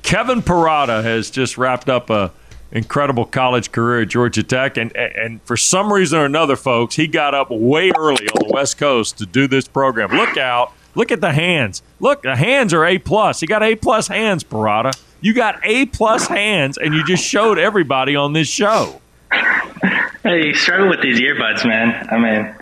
[0.03, 2.31] Kevin Parada has just wrapped up a
[2.71, 7.07] incredible college career at Georgia Tech, and and for some reason or another, folks, he
[7.07, 10.11] got up way early on the West Coast to do this program.
[10.11, 10.73] Look out!
[10.93, 11.81] Look at the hands.
[11.99, 13.41] Look, the hands are A plus.
[13.41, 14.95] You got A plus hands, Parada.
[15.21, 19.01] You got A plus hands, and you just showed everybody on this show.
[19.31, 22.07] Hey, you struggle with these earbuds, man.
[22.11, 22.55] I mean,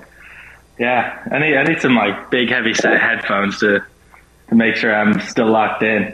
[0.78, 3.84] yeah, I need I need some like big heavy set headphones to
[4.50, 6.14] to make sure I'm still locked in.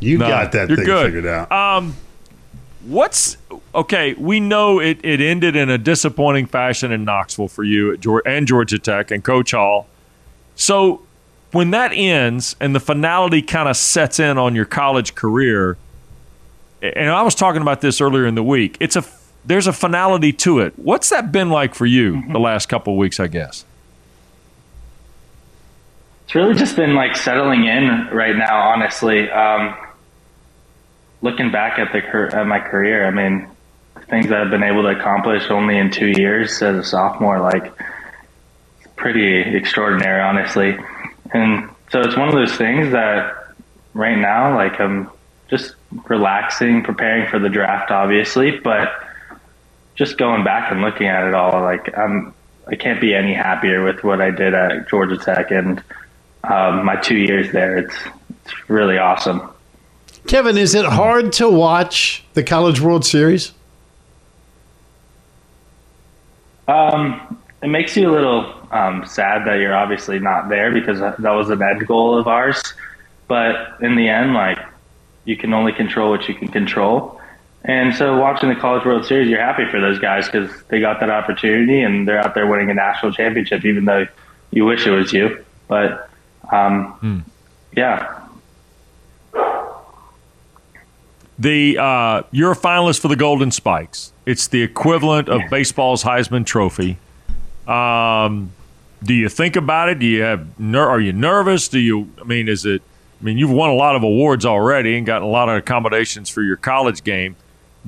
[0.00, 1.06] You No, got that you're thing good.
[1.06, 1.50] figured out.
[1.52, 1.94] Um,
[2.84, 3.36] what's
[3.74, 4.14] okay?
[4.14, 8.28] We know it, it ended in a disappointing fashion in Knoxville for you at Georgia,
[8.28, 9.86] and Georgia Tech and Coach Hall.
[10.56, 11.02] So
[11.52, 15.76] when that ends and the finality kind of sets in on your college career,
[16.82, 19.02] and I was talking about this earlier in the week, it's a
[19.48, 20.74] there's a finality to it.
[20.76, 23.18] What's that been like for you the last couple of weeks?
[23.18, 23.64] I guess.
[26.24, 29.30] It's really just been like settling in right now, honestly.
[29.30, 29.74] Um,
[31.22, 33.48] looking back at the at my career, I mean,
[34.10, 37.72] things that I've been able to accomplish only in two years as a sophomore, like,
[38.78, 40.78] it's pretty extraordinary, honestly.
[41.32, 43.54] And so it's one of those things that
[43.94, 45.10] right now, like, I'm
[45.48, 45.74] just
[46.08, 48.92] relaxing, preparing for the draft, obviously, but
[49.98, 52.32] just going back and looking at it all, like, I'm
[52.68, 55.82] I can't be any happier with what I did at Georgia Tech and
[56.44, 57.78] um, my two years there.
[57.78, 57.94] It's
[58.44, 59.50] it's really awesome.
[60.26, 63.52] Kevin, is it hard to watch the College World Series?
[66.68, 71.18] Um, it makes you a little um, sad that you're obviously not there because that
[71.18, 72.62] was an end goal of ours.
[73.26, 74.58] But in the end, like
[75.24, 77.17] you can only control what you can control.
[77.64, 81.00] And so watching the College World Series, you're happy for those guys because they got
[81.00, 84.06] that opportunity and they're out there winning a national championship, even though
[84.50, 85.44] you wish it was you.
[85.66, 86.08] But
[86.50, 87.18] um, hmm.
[87.76, 88.14] yeah.
[91.38, 94.12] The uh, you're a finalist for the Golden Spikes.
[94.26, 96.98] It's the equivalent of baseball's Heisman Trophy.
[97.66, 98.52] Um,
[99.02, 100.00] do you think about it?
[100.00, 101.68] Do you have ner- are you nervous?
[101.68, 102.10] Do you?
[102.20, 102.82] I mean, is it?
[103.20, 106.28] I mean, you've won a lot of awards already and gotten a lot of accommodations
[106.28, 107.36] for your college game.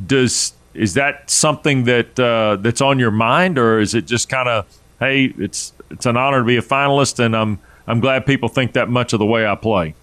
[0.07, 4.49] Does is that something that uh, that's on your mind, or is it just kind
[4.49, 4.67] of,
[4.99, 8.73] hey, it's it's an honor to be a finalist, and I'm I'm glad people think
[8.75, 9.95] that much of the way I play.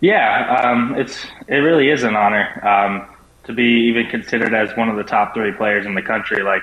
[0.00, 3.08] Yeah, um, it's it really is an honor um,
[3.44, 6.42] to be even considered as one of the top three players in the country.
[6.42, 6.62] Like,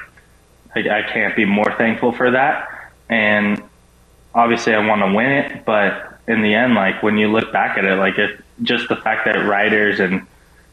[0.76, 2.70] I, I can't be more thankful for that.
[3.10, 3.62] And
[4.34, 7.78] obviously, I want to win it, but in the end, like when you look back
[7.78, 10.26] at it, like if just the fact that writers and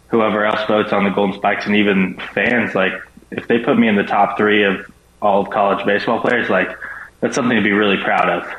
[0.08, 2.92] whoever else votes on the Golden Spikes and even fans, like
[3.30, 4.90] if they put me in the top three of
[5.20, 6.68] all of college baseball players, like
[7.20, 8.52] that's something to be really proud of.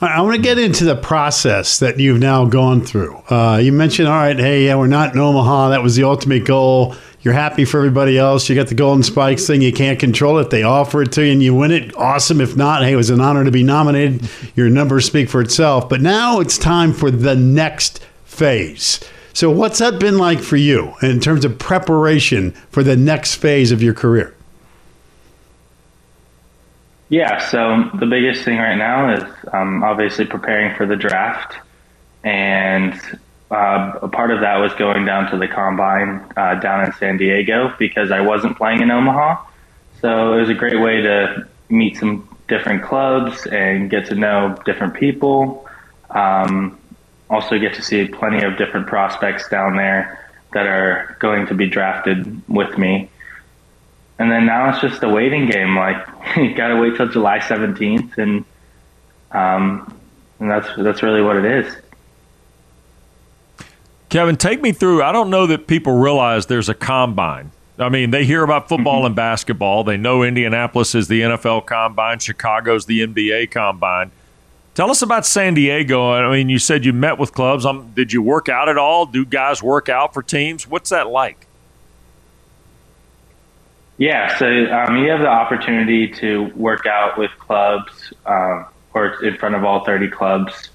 [0.00, 3.16] I want to get into the process that you've now gone through.
[3.30, 5.70] Uh, you mentioned, all right, hey, yeah, we're not in Omaha.
[5.70, 6.96] That was the ultimate goal.
[7.20, 8.48] You're happy for everybody else.
[8.48, 9.62] You got the Golden Spikes thing.
[9.62, 10.50] You can't control it.
[10.50, 11.96] They offer it to you and you win it.
[11.96, 12.40] Awesome.
[12.40, 14.28] If not, hey, it was an honor to be nominated.
[14.56, 15.88] Your numbers speak for itself.
[15.88, 19.00] But now it's time for the next phase.
[19.34, 23.72] So, what's that been like for you in terms of preparation for the next phase
[23.72, 24.32] of your career?
[27.08, 31.56] Yeah, so the biggest thing right now is um, obviously preparing for the draft.
[32.22, 32.94] And
[33.50, 37.16] uh, a part of that was going down to the combine uh, down in San
[37.16, 39.44] Diego because I wasn't playing in Omaha.
[40.00, 44.56] So it was a great way to meet some different clubs and get to know
[44.64, 45.68] different people.
[46.10, 46.78] Um,
[47.30, 50.20] also, get to see plenty of different prospects down there
[50.52, 53.10] that are going to be drafted with me.
[54.18, 55.76] And then now it's just a waiting game.
[55.76, 56.06] Like
[56.36, 58.44] you got to wait till July 17th, and
[59.32, 59.98] um,
[60.38, 61.76] and that's that's really what it is.
[64.08, 65.02] Kevin, take me through.
[65.02, 67.50] I don't know that people realize there's a combine.
[67.78, 69.06] I mean, they hear about football mm-hmm.
[69.06, 69.82] and basketball.
[69.82, 74.12] They know Indianapolis is the NFL combine, Chicago's the NBA combine.
[74.74, 76.10] Tell us about San Diego.
[76.10, 77.64] I mean, you said you met with clubs.
[77.64, 79.06] Um, did you work out at all?
[79.06, 80.66] Do guys work out for teams?
[80.66, 81.46] What's that like?
[83.96, 89.36] Yeah, so um, you have the opportunity to work out with clubs um, or in
[89.36, 90.70] front of all 30 clubs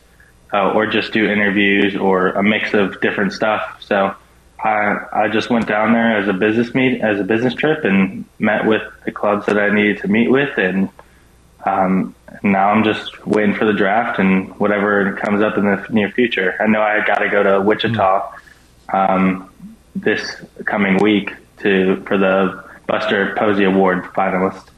[0.54, 3.82] uh, or just do interviews or a mix of different stuff.
[3.82, 4.16] So
[4.64, 8.24] I, I just went down there as a business meet, as a business trip and
[8.40, 10.58] met with the clubs that I needed to meet with.
[10.58, 10.88] And
[11.66, 16.10] um, now I'm just waiting for the draft and whatever comes up in the near
[16.12, 16.56] future.
[16.60, 18.34] I know I got to go to Wichita
[18.94, 19.52] um,
[19.96, 24.70] this coming week to for the Buster Posey Award finalist.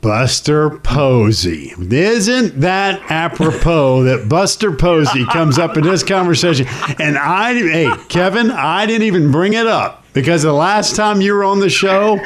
[0.00, 1.74] Buster Posey.
[1.78, 6.66] Isn't that apropos that Buster Posey comes up in this conversation?
[6.98, 11.34] And I, hey, Kevin, I didn't even bring it up because the last time you
[11.34, 12.18] were on the show,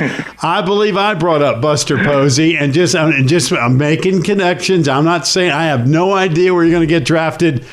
[0.42, 4.88] I believe I brought up Buster Posey and just, and just I'm making connections.
[4.88, 7.64] I'm not saying I have no idea where you're going to get drafted.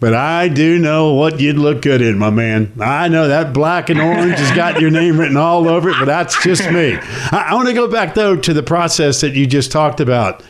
[0.00, 2.72] But I do know what you'd look good in, my man.
[2.80, 6.06] I know that black and orange has got your name written all over it, but
[6.06, 6.94] that's just me.
[6.94, 10.42] I, I want to go back, though, to the process that you just talked about.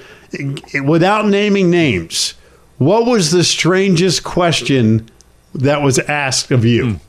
[0.84, 2.34] Without naming names,
[2.78, 5.10] what was the strangest question
[5.52, 7.00] that was asked of you mm.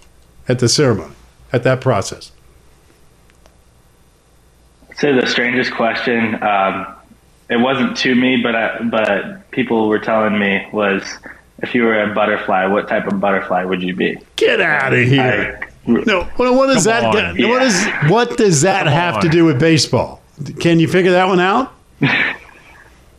[0.50, 1.14] at the ceremony,
[1.54, 2.32] at that process?
[5.02, 6.42] say the strangest question.
[6.44, 6.96] Um,
[7.50, 11.04] it wasn't to me, but I, but people were telling me was
[11.58, 14.18] if you were a butterfly, what type of butterfly would you be?
[14.36, 15.60] Get out of here.
[15.62, 17.04] I, no, what, what does that?
[17.04, 17.50] On, yeah.
[17.50, 17.88] What is?
[18.08, 19.22] What does that Come have on.
[19.24, 20.22] to do with baseball?
[20.60, 21.74] Can you figure that one out?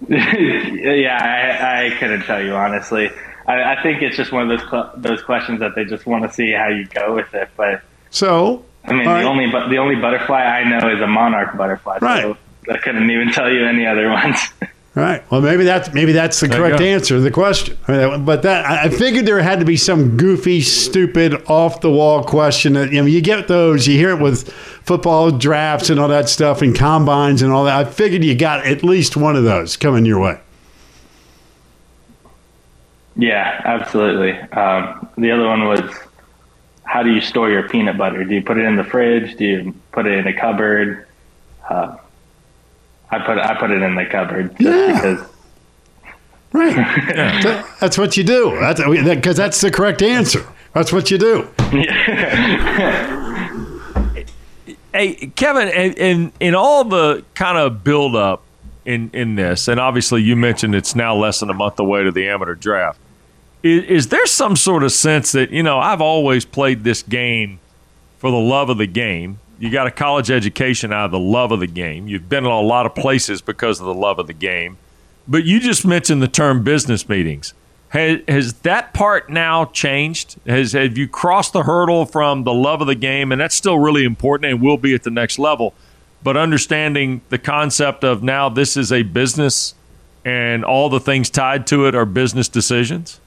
[0.09, 3.11] yeah, I, I, couldn't tell you honestly.
[3.47, 6.25] I, I think it's just one of those cl- those questions that they just want
[6.25, 7.51] to see how you go with it.
[7.57, 7.83] But
[8.13, 11.99] so, I mean, the only but the only butterfly I know is a monarch butterfly.
[12.01, 12.23] Right.
[12.23, 12.37] So
[12.71, 14.39] I couldn't even tell you any other ones.
[14.95, 15.29] Right.
[15.31, 17.79] Well, maybe that's maybe that's the there correct answer to the question.
[17.87, 22.75] but that I figured there had to be some goofy, stupid, off the wall question.
[22.75, 23.89] That, you know, you get those.
[23.89, 27.75] You hear it with football drafts and all that stuff, and combines and all that.
[27.75, 30.39] I figured you got at least one of those coming your way.
[33.17, 34.33] Yeah, absolutely.
[34.33, 35.81] Um, the other one was,
[36.85, 38.25] how do you store your peanut butter?
[38.25, 39.37] Do you put it in the fridge?
[39.37, 41.07] Do you put it in a cupboard?
[41.69, 41.97] uh,
[43.11, 44.95] I put I put it in the cupboard just Yeah.
[45.17, 45.29] because
[46.53, 46.75] Right.
[47.15, 48.57] That- That's what you do.
[48.61, 50.45] That's because that's the correct answer.
[50.75, 51.49] That's what you do.
[54.95, 58.43] Hey, Kevin, in, in in all the kind of build up
[58.85, 62.13] in in this, and obviously you mentioned it's now less than a month away to
[62.13, 63.01] the amateur draft.
[63.63, 67.61] Is, is there some sort of sense that you know I've always played this game
[68.19, 69.39] for the love of the game?
[69.59, 72.09] You got a college education out of the love of the game.
[72.09, 74.79] You've been in a lot of places because of the love of the game.
[75.29, 77.55] But you just mentioned the term business meetings.
[77.91, 80.37] Has, has that part now changed?
[80.47, 83.79] Has have you crossed the hurdle from the love of the game, and that's still
[83.79, 85.75] really important and will be at the next level,
[86.25, 89.75] but understanding the concept of now this is a business
[90.25, 93.21] and all the things tied to it are business decisions?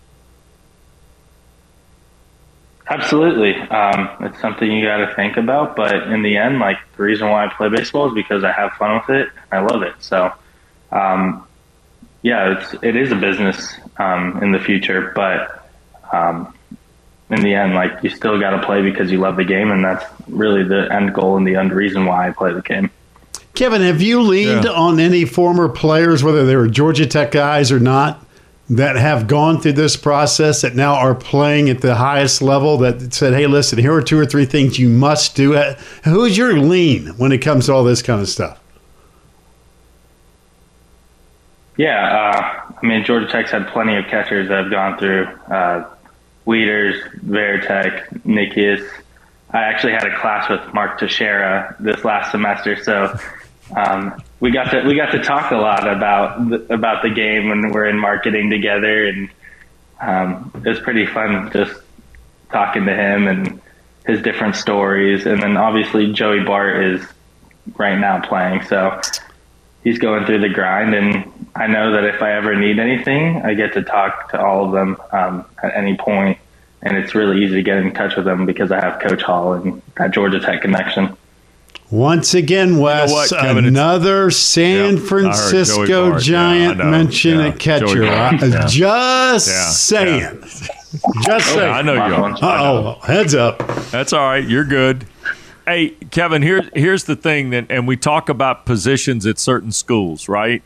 [2.87, 3.55] Absolutely.
[3.55, 5.75] Um, it's something you got to think about.
[5.75, 8.73] But in the end, like the reason why I play baseball is because I have
[8.73, 9.29] fun with it.
[9.51, 9.95] I love it.
[9.99, 10.31] So,
[10.91, 11.47] um,
[12.21, 15.11] yeah, it's, it is a business um, in the future.
[15.15, 15.67] But
[16.13, 16.53] um,
[17.31, 19.71] in the end, like you still got to play because you love the game.
[19.71, 22.91] And that's really the end goal and the end reason why I play the game.
[23.55, 24.71] Kevin, have you leaned Yeah.
[24.71, 28.24] on any former players, whether they were Georgia Tech guys or not,
[28.69, 33.13] that have gone through this process that now are playing at the highest level that
[33.13, 35.55] said, hey, listen, here are two or three things you must do?
[35.55, 38.59] Uh, Who's your lean when it comes to all this kind of stuff?
[41.77, 45.89] Yeah, uh, I mean, Georgia Tech's had plenty of catchers that have gone through uh,
[46.47, 48.87] Wieters, Varitek, Nickeas.
[49.51, 53.17] I actually had a class with Mark Teixeira this last semester, so
[53.75, 57.49] um, we got to we got to talk a lot about the, about the game
[57.49, 59.29] when we're in marketing together, and
[59.99, 61.73] um, it was pretty fun just
[62.51, 63.59] talking to him and
[64.05, 65.25] his different stories.
[65.25, 67.03] And then obviously Joey Bart is
[67.75, 69.01] right now playing, so
[69.83, 73.55] he's going through the grind and I know that if I ever need anything, I
[73.55, 76.37] get to talk to all of them um, at any point,
[76.81, 79.53] and it's really easy to get in touch with them because I have Coach Hall
[79.53, 81.17] and that Georgia Tech connection.
[81.91, 83.65] Once again, Wes, what, Kevin?
[83.65, 88.03] Another San Yeah, I heard Joey Francisco Giant Yeah, mention Yeah, at catcher.
[88.05, 88.67] I- Yeah.
[88.67, 90.39] Just saying.
[91.23, 91.71] Just saying.
[91.73, 92.31] I know you are.
[92.33, 93.59] Uh oh, heads up.
[93.91, 94.43] That's all right.
[94.43, 95.05] You're good.
[95.67, 100.29] Hey, Kevin, here, here's the thing that, and we talk about positions at certain schools,
[100.29, 100.61] right?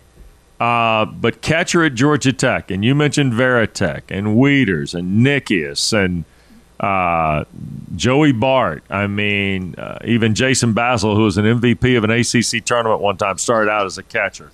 [0.59, 6.25] Uh, but catcher at Georgia Tech, and you mentioned Varitek and Wieters and Nickeas and
[6.79, 7.45] uh,
[7.95, 8.83] Joey Bart.
[8.89, 13.17] I mean, uh, even Jason Basil, who was an MVP of an ACC tournament one
[13.17, 14.51] time, started out as a catcher.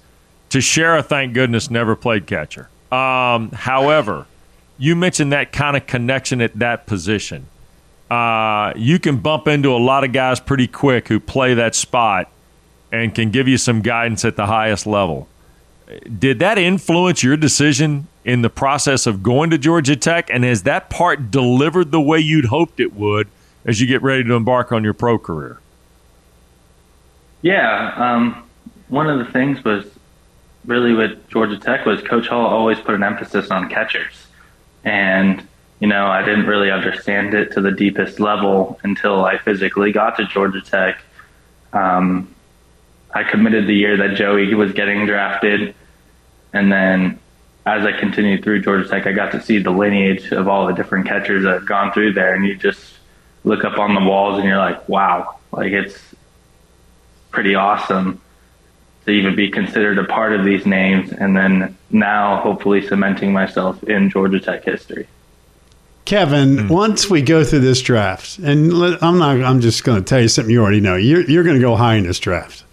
[0.50, 2.70] Teixeira, thank goodness, never played catcher.
[2.92, 4.26] Um, however,
[4.78, 7.48] you mentioned that kind of connection at that position
[8.10, 12.30] uh, you can bump into a lot of guys pretty quick who play that spot
[12.92, 15.28] and can give you some guidance at the highest level.
[16.18, 20.30] Did that influence your decision in the process of going to Georgia Tech?
[20.30, 23.30] And has that part delivered the way you'd hoped it would
[23.64, 25.60] as you get ready to embark on your pro career?
[27.42, 28.44] Yeah, um,
[28.90, 29.86] one of the things was
[30.66, 34.28] really with Georgia Tech was Coach Hall always put an emphasis on catchers,
[34.84, 35.48] and
[35.80, 40.18] you know I didn't really understand it to the deepest level until I physically got
[40.18, 41.02] to Georgia Tech.
[41.72, 42.34] Um,
[43.14, 45.76] I committed the year that Joey was getting drafted,
[46.52, 47.20] and then
[47.66, 50.74] as I continued through Georgia Tech, I got to see the lineage of all the
[50.74, 52.96] different catchers that have gone through there, and you just
[53.44, 55.98] look up on the walls and you're like, wow, like it's
[57.32, 58.22] pretty awesome
[59.06, 63.84] to even be considered a part of these names and then now hopefully cementing myself
[63.84, 65.08] in Georgia Tech history.
[66.06, 66.68] Kevin, hmm.
[66.68, 70.28] once we go through this draft, and I'm not, I'm just going to tell you
[70.28, 70.96] something you already know.
[70.96, 72.64] You're, you're going to go high in this draft.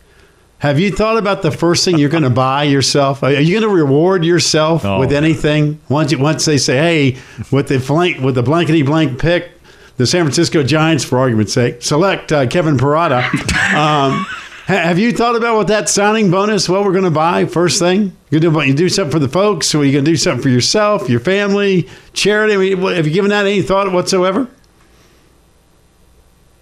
[0.63, 3.25] Have you thought about the first thing you're going to buy yourself?
[3.25, 5.01] Are you going to reward yourself Oh.
[5.01, 7.17] with anything once you, once they say, "Hey,
[7.51, 9.51] with the blank with the blankety blank pick,
[9.97, 13.25] the San Francisco Giants, for argument's sake, select uh, Kevin Parada."
[13.75, 14.25] um,
[14.67, 16.69] have you thought about what that signing bonus?
[16.69, 18.17] What we're going to buy first thing?
[18.31, 20.49] You do you do something for the folks, or you going to do something for
[20.49, 22.55] yourself, your family, charity?
[22.55, 24.47] I mean, have you given that any thought whatsoever?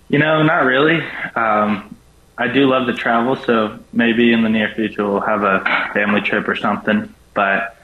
[0.09, 1.05] You know, not really.
[1.37, 1.95] Um,
[2.41, 5.61] I do love to travel, so maybe in the near future we'll have a
[5.93, 7.15] family trip or something.
[7.35, 7.77] But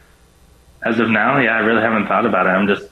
[0.82, 2.50] as of now, yeah, I really haven't thought about it.
[2.50, 2.88] I'm just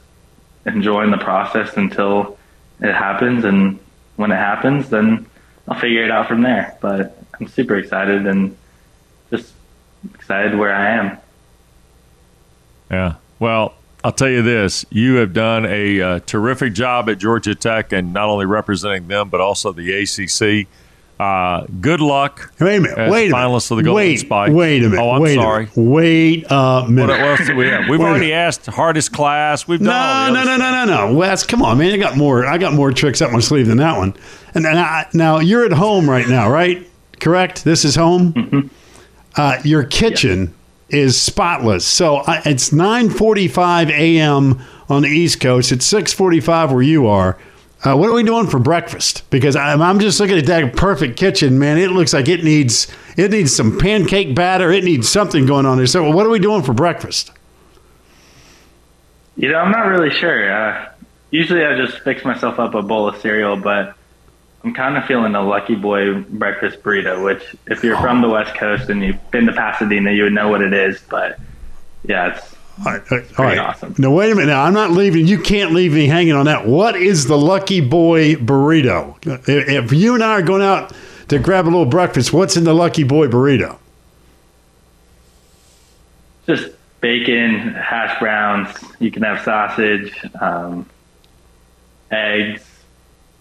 [0.67, 2.37] enjoying the process until
[2.81, 3.79] it happens, and
[4.17, 5.25] when it happens, then
[5.67, 6.77] I'll figure it out from there.
[6.83, 8.55] But I'm super excited and
[9.31, 9.55] just
[10.15, 11.19] excited where I am.
[12.91, 13.15] Yeah.
[13.39, 17.91] Well, I'll tell you this: you have done a uh, terrific job at Georgia Tech,
[17.91, 20.69] and not only representing them, but also the ACC.
[21.25, 22.53] Uh, good luck.
[22.61, 23.11] Wait a minute.
[23.11, 23.55] Wait a minute.
[23.55, 24.53] of the Golden wait, Spike.
[24.53, 25.03] Wait a minute.
[25.03, 25.64] Oh, I'm wait sorry.
[25.75, 25.91] A minute.
[25.91, 27.12] Wait a minute.
[27.12, 27.89] What, what else do we have?
[27.89, 29.66] We've Wait already asked hardest class.
[29.66, 31.14] We've done all No, the no, other no, no, no, no.
[31.14, 31.93] Wes, come on, man.
[31.93, 32.45] I got more.
[32.45, 34.14] I got more tricks up my sleeve than that one.
[34.55, 36.87] And, and I, now you're at home right now, right?
[37.20, 37.64] Correct.
[37.64, 38.70] This is home.
[39.37, 40.55] Uh, your kitchen
[40.91, 41.87] is spotless.
[41.87, 44.62] So I, it's 9:45 a.m.
[44.89, 45.72] on the East Coast.
[45.72, 47.39] It's 6:45 where you are.
[47.85, 49.28] Uh, what are we doing for breakfast?
[49.28, 51.76] Because I'm, I'm just looking at that perfect kitchen, man.
[51.76, 54.72] It looks like it needs it needs some pancake batter.
[54.72, 55.87] It needs something going on there.
[55.87, 57.30] So what are we doing for breakfast?
[59.37, 60.51] You know, I'm not really sure.
[60.51, 60.89] Uh,
[61.30, 63.95] usually I just fix myself up a bowl of cereal, but
[64.62, 68.55] I'm kind of feeling a Lucky Boy breakfast burrito, which if you're from the West
[68.55, 71.03] Coast and you've been to Pasadena, you would know what it is.
[71.11, 71.39] But
[72.05, 73.59] yeah, it's All right, all right.
[73.59, 73.95] awesome.
[73.99, 74.49] Now wait a minute.
[74.49, 75.27] Now I'm not leaving.
[75.27, 76.66] You can't leave me hanging on that.
[76.66, 79.16] What is the Lucky Boy burrito?
[79.27, 80.93] If if you and I are going out
[81.29, 83.79] to grab a little breakfast, what's in the Lucky Boy burrito?
[86.47, 86.70] just
[87.01, 88.68] bacon, hash browns.
[88.99, 90.89] You can have sausage, um,
[92.11, 92.62] eggs,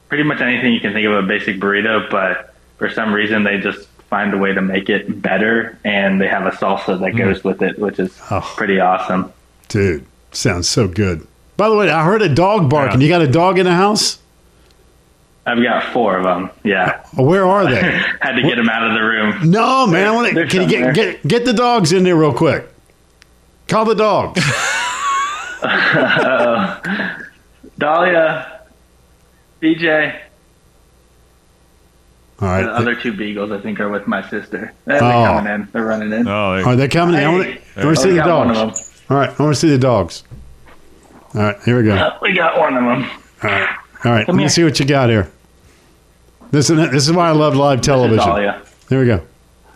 [0.10, 2.10] pretty much anything you can think of a basic burrito.
[2.10, 6.28] But for some reason, they just find a way to make it better, and they
[6.28, 7.18] have a salsa that mm.
[7.18, 8.42] goes with it, which is Oh.
[8.56, 9.34] pretty awesome.
[9.70, 11.26] Dude, sounds so good.
[11.58, 13.02] By the way, I heard a dog barking.
[13.02, 13.08] Yeah.
[13.08, 14.20] You got a dog in the house?
[15.48, 16.52] I've got four of them.
[16.64, 17.82] Yeah, Where are they?
[18.22, 19.50] had to get them out of the room.
[19.50, 20.06] No, man.
[20.06, 20.46] I want to.
[20.46, 22.70] Can you get, get get the dogs in there real quick?
[23.68, 24.40] Call the dogs.
[27.80, 28.62] Dahlia,
[29.60, 30.20] BJ,
[32.44, 32.64] All right.
[32.64, 34.74] the other two beagles, I think, are with my sister.
[34.86, 35.24] They're Oh.
[35.26, 35.68] coming in.
[35.72, 36.28] They're running in.
[36.28, 37.16] Oh, there- Are they coming?
[37.16, 37.24] in?
[37.24, 37.60] I want Hey.
[37.82, 39.02] to see the got one of dogs.
[39.10, 39.30] All right.
[39.30, 40.24] I want to see the dogs.
[41.36, 41.56] All right.
[41.66, 41.96] Here we go.
[41.96, 43.06] Uh, We got one of them.
[43.44, 43.70] All right.
[44.06, 44.28] All right.
[44.28, 45.30] Let me see what you got here.
[46.52, 48.28] This is this is why I love live television.
[48.28, 48.62] Dahlia.
[48.90, 49.22] There we go.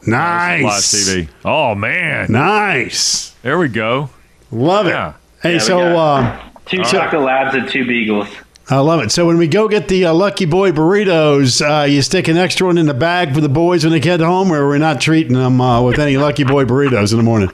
[0.06, 1.10] Nice live Nice.
[1.10, 1.28] TV.
[1.44, 3.34] Oh man, Nice.
[3.42, 4.10] there we go.
[4.52, 4.96] Love it.
[5.42, 6.38] Hey, we so uh,
[6.68, 8.28] Two chocolate labs and two beagles.
[8.70, 9.12] I love it.
[9.12, 12.68] So when we go get the uh, Lucky Boy burritos, uh, you stick an extra
[12.68, 15.34] one in the bag for the boys when they get home, or we're not treating
[15.34, 17.50] them uh, with any Lucky Boy burritos in the morning.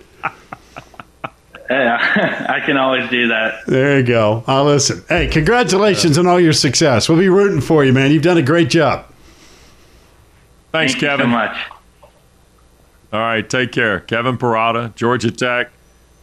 [1.69, 3.65] Yeah, I can always do that.
[3.67, 4.43] There you go.
[4.47, 5.03] I'll listen.
[5.07, 7.07] Hey, congratulations on all your success.
[7.07, 8.11] We'll be rooting for you, man.
[8.11, 9.05] You've done a great job.
[10.71, 11.25] Thanks, Thank you Kevin.
[11.25, 11.57] so much.
[13.11, 13.99] All right, take care.
[13.99, 15.71] Kevin Parada, Georgia Tech,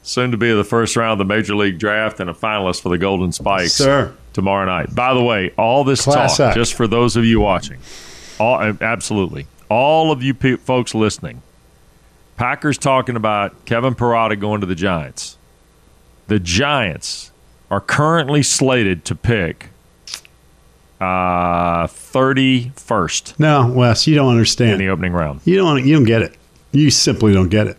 [0.03, 2.89] soon to be the first round of the Major League Draft and a finalist for
[2.89, 4.15] the Golden Spikes Sir.
[4.33, 4.95] Tomorrow night.
[4.95, 6.57] By the way, all this Class talk, act.
[6.57, 7.79] just for those of you watching,
[8.39, 11.43] all absolutely, all of you pe- folks listening,
[12.37, 15.37] Packers talking about Kevin Parada going to the Giants.
[16.29, 17.33] The Giants
[17.71, 19.69] are currently slated to pick
[21.01, 24.81] uh, 31st No, Wes, you don't in understand.
[24.81, 25.41] the opening round.
[25.45, 25.85] You don't.
[25.87, 26.37] You don't get it.
[26.73, 27.77] You simply don't get it.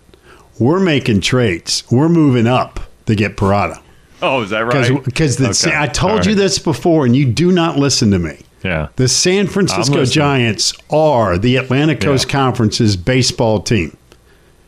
[0.60, 1.84] We're making trades.
[1.92, 3.82] We're moving up to get Parada
[4.24, 5.04] Oh, is that right?
[5.04, 5.76] because Okay.
[5.76, 8.40] I told All you this before, and you do not listen to me.
[8.64, 8.90] Yeah.
[8.96, 10.06] The San Francisco.
[10.06, 12.32] Giants are the Atlantic Coast Yeah.
[12.34, 13.98] Conference's baseball team.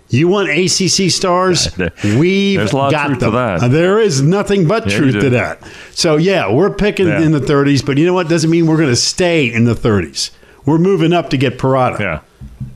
[0.09, 1.69] You want ACC stars?
[2.03, 3.33] We've there's a lot of got them.
[3.33, 3.63] that.
[3.63, 5.59] Uh, There is nothing but Yeah, truth to that.
[5.91, 7.21] So yeah, we're picking Yeah.
[7.21, 8.27] in the 30s, but you know what?
[8.29, 10.31] Doesn't mean we're going to stay in the 30s.
[10.65, 12.19] We're moving up to get Parada Yeah.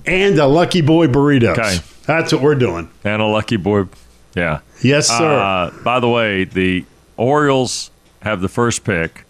[0.05, 1.57] and a Lucky Boy burritos.
[1.57, 1.77] Okay.
[2.05, 2.89] That's what we're doing.
[3.03, 3.85] And a lucky boy.
[4.35, 4.59] Yeah.
[4.81, 5.39] Yes, sir.
[5.39, 6.85] Uh, by the way, the
[7.17, 7.89] Orioles
[8.21, 9.25] have the first pick.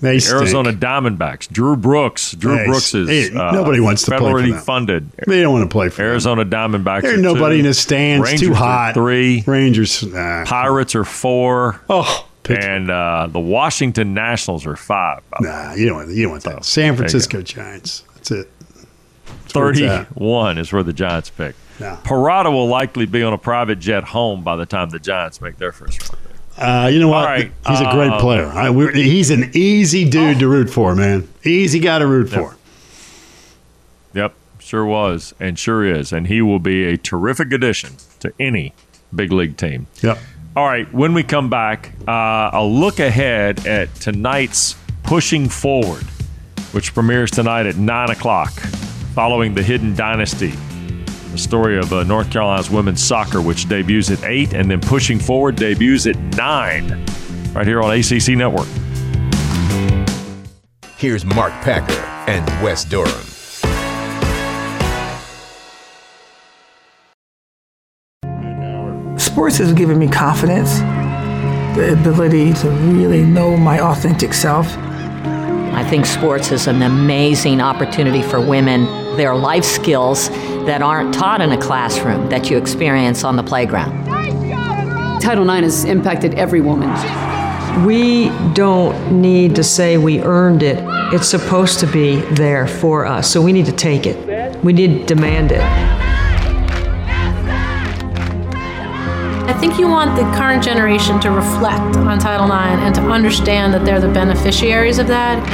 [0.00, 0.36] they stink.
[0.36, 1.48] Arizona Diamondbacks.
[1.48, 2.32] Drew Brooks.
[2.32, 4.58] Drew Hey, Brooks is hey, uh, nobody wants to play for them.
[4.60, 5.10] funded.
[5.26, 6.06] They don't want to play for them.
[6.10, 7.02] Arizona Diamondbacks.
[7.02, 7.60] There's nobody two.
[7.60, 8.24] in the stands.
[8.26, 8.94] Rangers too are hot.
[8.94, 9.42] three.
[9.46, 10.02] Rangers.
[10.04, 10.44] Nah.
[10.44, 11.80] Pirates are four.
[11.88, 12.64] Oh, Pittsburgh.
[12.70, 15.22] And uh, the Washington Nationals are five.
[15.30, 15.44] the.
[15.44, 16.64] Nah, you don't want you don't want that.
[16.64, 18.02] San Francisco Giants.
[18.14, 18.50] That's it.
[19.54, 20.08] where at.
[20.08, 21.54] 31 is where the Giants pick.
[21.80, 21.98] Yeah.
[22.04, 25.58] Parada will likely be on a private jet home by the time the Giants make
[25.58, 26.18] their first pick.
[26.56, 27.24] Uh, you know what?
[27.24, 28.46] Right, He's a great uh, player.
[28.46, 31.26] I, we're, he's an easy dude to root for, man.
[31.44, 32.56] Easy guy to root for.
[34.14, 36.12] Yep, sure was and sure is.
[36.12, 38.74] And he will be a terrific addition to any
[39.14, 39.86] big league team.
[40.02, 40.18] Yep.
[40.54, 46.04] All right, when we come back, uh, a look ahead at tonight's Pushing Forward,
[46.72, 48.52] which premieres tonight at 9 o'clock,
[49.14, 50.52] following the Hidden Dynasty.
[51.32, 55.18] The story of uh, North Carolina's women's soccer, which debuts at 8, and then Pushing
[55.18, 57.06] Forward debuts at 9,
[57.54, 58.68] right here on ACC Network.
[60.98, 61.94] Here's Mark Packer
[62.28, 63.08] and Wes Durham.
[69.18, 70.80] Sports has given me confidence,
[71.78, 74.66] the ability to really know my authentic self.
[75.72, 79.00] I think sports is an amazing opportunity for women.
[79.16, 80.30] their life skills
[80.66, 84.04] that aren't taught in a classroom that you experience on the playground.
[85.20, 86.90] Title IX has impacted every woman.
[87.86, 90.84] We don't need to say we earned it.
[91.14, 94.62] It's supposed to be there for us, so we need to take it.
[94.62, 95.62] We need to demand it.
[99.48, 103.72] I think you want the current generation to reflect on Title IX and to understand
[103.74, 105.44] that they're the beneficiaries of that,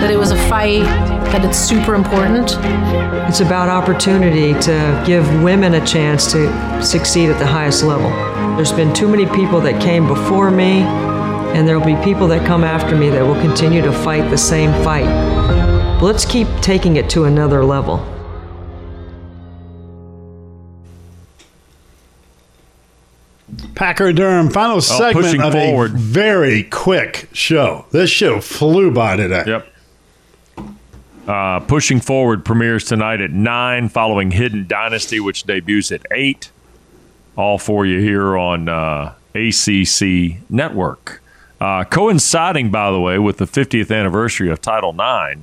[0.00, 0.86] that it was a fight,
[1.32, 2.56] that it's super important.
[3.28, 8.10] It's about opportunity to give women a chance to succeed at the highest level.
[8.56, 10.82] There's been too many people that came before me,
[11.54, 14.38] and there will be people that come after me that will continue to fight the
[14.38, 15.06] same fight.
[16.00, 18.04] But let's keep taking it to another level.
[23.74, 25.94] Packer and Durham, final oh, segment pushing of forward.
[25.94, 27.86] a very quick show.
[27.92, 29.44] This show flew by today.
[29.46, 29.69] Yep.
[31.26, 36.50] Uh, Pushing Forward premieres tonight at 9, following Hidden Dynasty, which debuts at 8.
[37.36, 41.22] All for you here on uh, ACC Network.
[41.60, 45.42] Uh, coinciding, by the way, with the 50th anniversary of Title IX,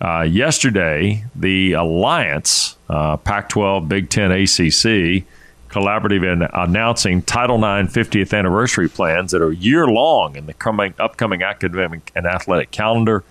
[0.00, 5.24] uh, yesterday, the Alliance, uh, Pac 12, Big Ten, ACC,
[5.68, 10.94] collaborative in announcing Title IX 50th anniversary plans that are year long in the coming,
[10.98, 13.24] upcoming academic and athletic calendar.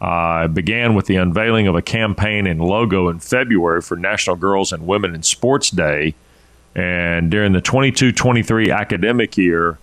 [0.00, 4.72] Uh, began with the unveiling of a campaign and logo in February for National Girls
[4.72, 6.14] and Women in Sports Day.
[6.74, 9.78] And during the 22 23 academic year,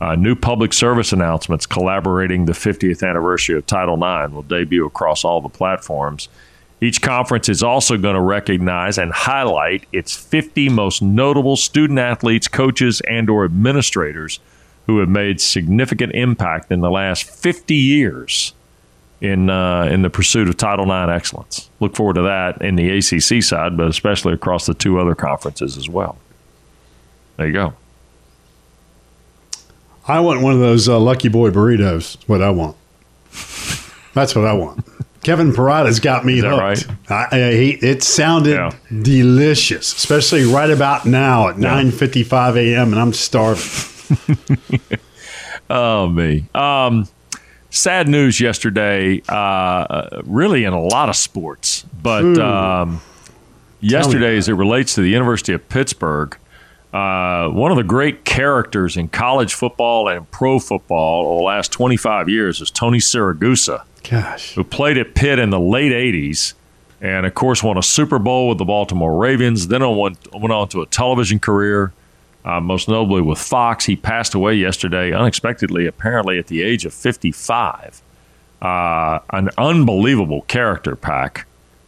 [0.00, 5.24] uh, new public service announcements collaborating the 50th anniversary of Title IX will debut across
[5.24, 6.28] all the platforms.
[6.82, 12.48] Each conference is also going to recognize and highlight its 50 most notable student athletes,
[12.48, 14.40] coaches, and or administrators
[14.86, 18.52] who have made significant impact in the last 50 years
[19.22, 21.70] in uh, in the pursuit of Title IX excellence.
[21.80, 25.76] Look forward to that in the ACC side, but especially across the two other conferences
[25.78, 26.18] as well.
[27.36, 27.74] There you go.
[30.08, 32.16] I want one of those uh, Lucky Boy burritos.
[32.28, 32.76] What I want.
[34.14, 34.84] That's what I want.
[35.22, 36.60] Kevin Parada's got me hooked.
[36.60, 36.86] right?
[37.08, 38.72] I, I, he, it sounded Yeah.
[39.02, 42.92] delicious, especially right about now at 9:55 a.m.
[42.92, 44.36] and I'm starving.
[45.70, 46.44] Oh me.
[46.54, 47.08] Um,
[47.72, 49.20] sad news yesterday.
[49.28, 53.00] Uh, really in a lot of sports, but um,
[53.80, 56.36] yesterday, as it relates to the University of Pittsburgh,
[56.92, 61.72] uh, one of the great characters in college football and pro football over the last
[61.72, 66.54] 25 years is Tony Siragusa, Gosh, who played at Pitt in the late 80s.
[67.00, 69.66] And of course, won a Super Bowl with the Baltimore Ravens.
[69.66, 71.92] Then went, went on to a television career,
[72.44, 73.84] uh, most notably with Fox.
[73.84, 78.02] He passed away yesterday, unexpectedly, apparently at the age of 55.
[78.60, 81.46] Uh, an unbelievable character pack.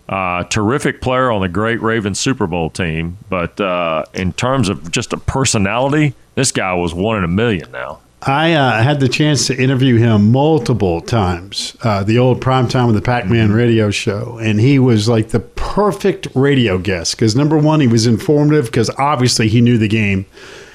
[0.09, 3.17] Uh, terrific player on the great Ravens Super Bowl team.
[3.29, 7.71] But uh, in terms of just a personality, this guy was one in a million
[7.71, 8.01] now.
[8.27, 11.77] I uh, had the chance to interview him multiple times.
[11.83, 15.41] Uh, the old prime time of the Pac-Man radio show, and he was like the
[15.41, 20.25] perfect radio guest because number one, he was informative because obviously he knew the game.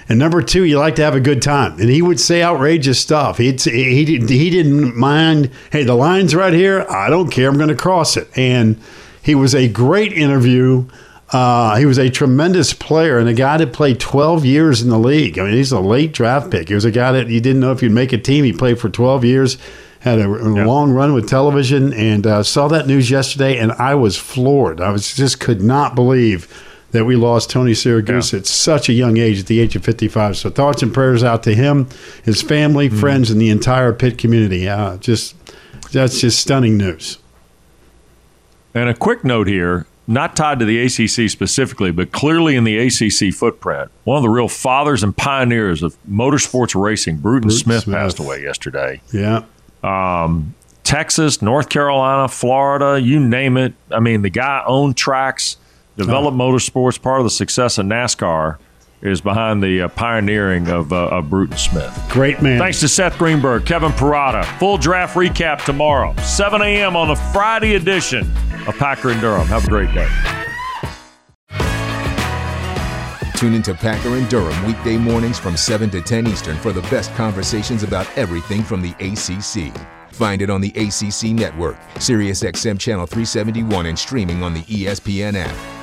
[0.08, 3.00] And number two, you like to have a good time, and he would say outrageous
[3.00, 3.38] stuff.
[3.38, 5.50] He'd say- he didn't he didn't mind.
[5.72, 6.86] Hey, the line's right here.
[6.90, 7.50] I don't care.
[7.50, 8.28] I'm going to cross it.
[8.36, 8.80] And
[9.22, 10.86] he was a great interview.
[11.32, 14.98] Uh, he was a tremendous player and a guy that played 12 years in the
[14.98, 15.38] league.
[15.38, 16.70] I mean, he's a late draft pick.
[16.70, 18.46] He was a guy that you didn't know if you'd make a team.
[18.46, 19.58] He played for 12 years,
[20.00, 23.94] had a, a long run with television, and uh, saw that news yesterday, and I
[23.94, 24.82] was floored.
[24.82, 26.48] I was just could not believe
[26.92, 30.38] that we lost Tony Siragusa at such a young age, at the age of 55.
[30.38, 31.88] So thoughts and prayers out to him,
[32.24, 34.68] his family, friends, and the entire Pitt community.
[34.68, 35.36] Uh, just
[35.92, 37.20] that's just stunning news.
[38.74, 42.80] And a quick note here, not tied to the ACC specifically, but clearly in the
[42.80, 43.92] ACC footprint.
[44.06, 47.96] One of the real fathers and pioneers of motorsports racing, Bruton, Smith, Smith.
[47.96, 49.02] passed away yesterday.
[49.14, 49.44] Yeah.
[49.84, 53.76] Um, Texas, North Carolina, Florida, you name it.
[53.92, 55.58] I mean, the guy owned tracks,
[55.96, 57.00] developed motorsports.
[57.00, 58.58] Part of the success of NASCAR
[59.02, 61.98] is behind the uh, pioneering of, uh, of Bruton Smith.
[62.10, 62.60] Great man.
[62.60, 64.46] Thanks to Seth Greenberg, Kevin Parada.
[64.60, 66.96] Full draft recap tomorrow, 7 a.m.
[66.96, 68.30] on the Friday edition
[68.68, 69.48] of Packer and Durham.
[69.48, 70.10] Have a great day.
[73.40, 77.14] Tune into Packer and Durham weekday mornings from 7 to 10 Eastern for the best
[77.16, 79.74] conversations about everything from the ACC.
[80.14, 85.79] Find it on the ACC network, SiriusXM Channel 371, and streaming on the ESPN app.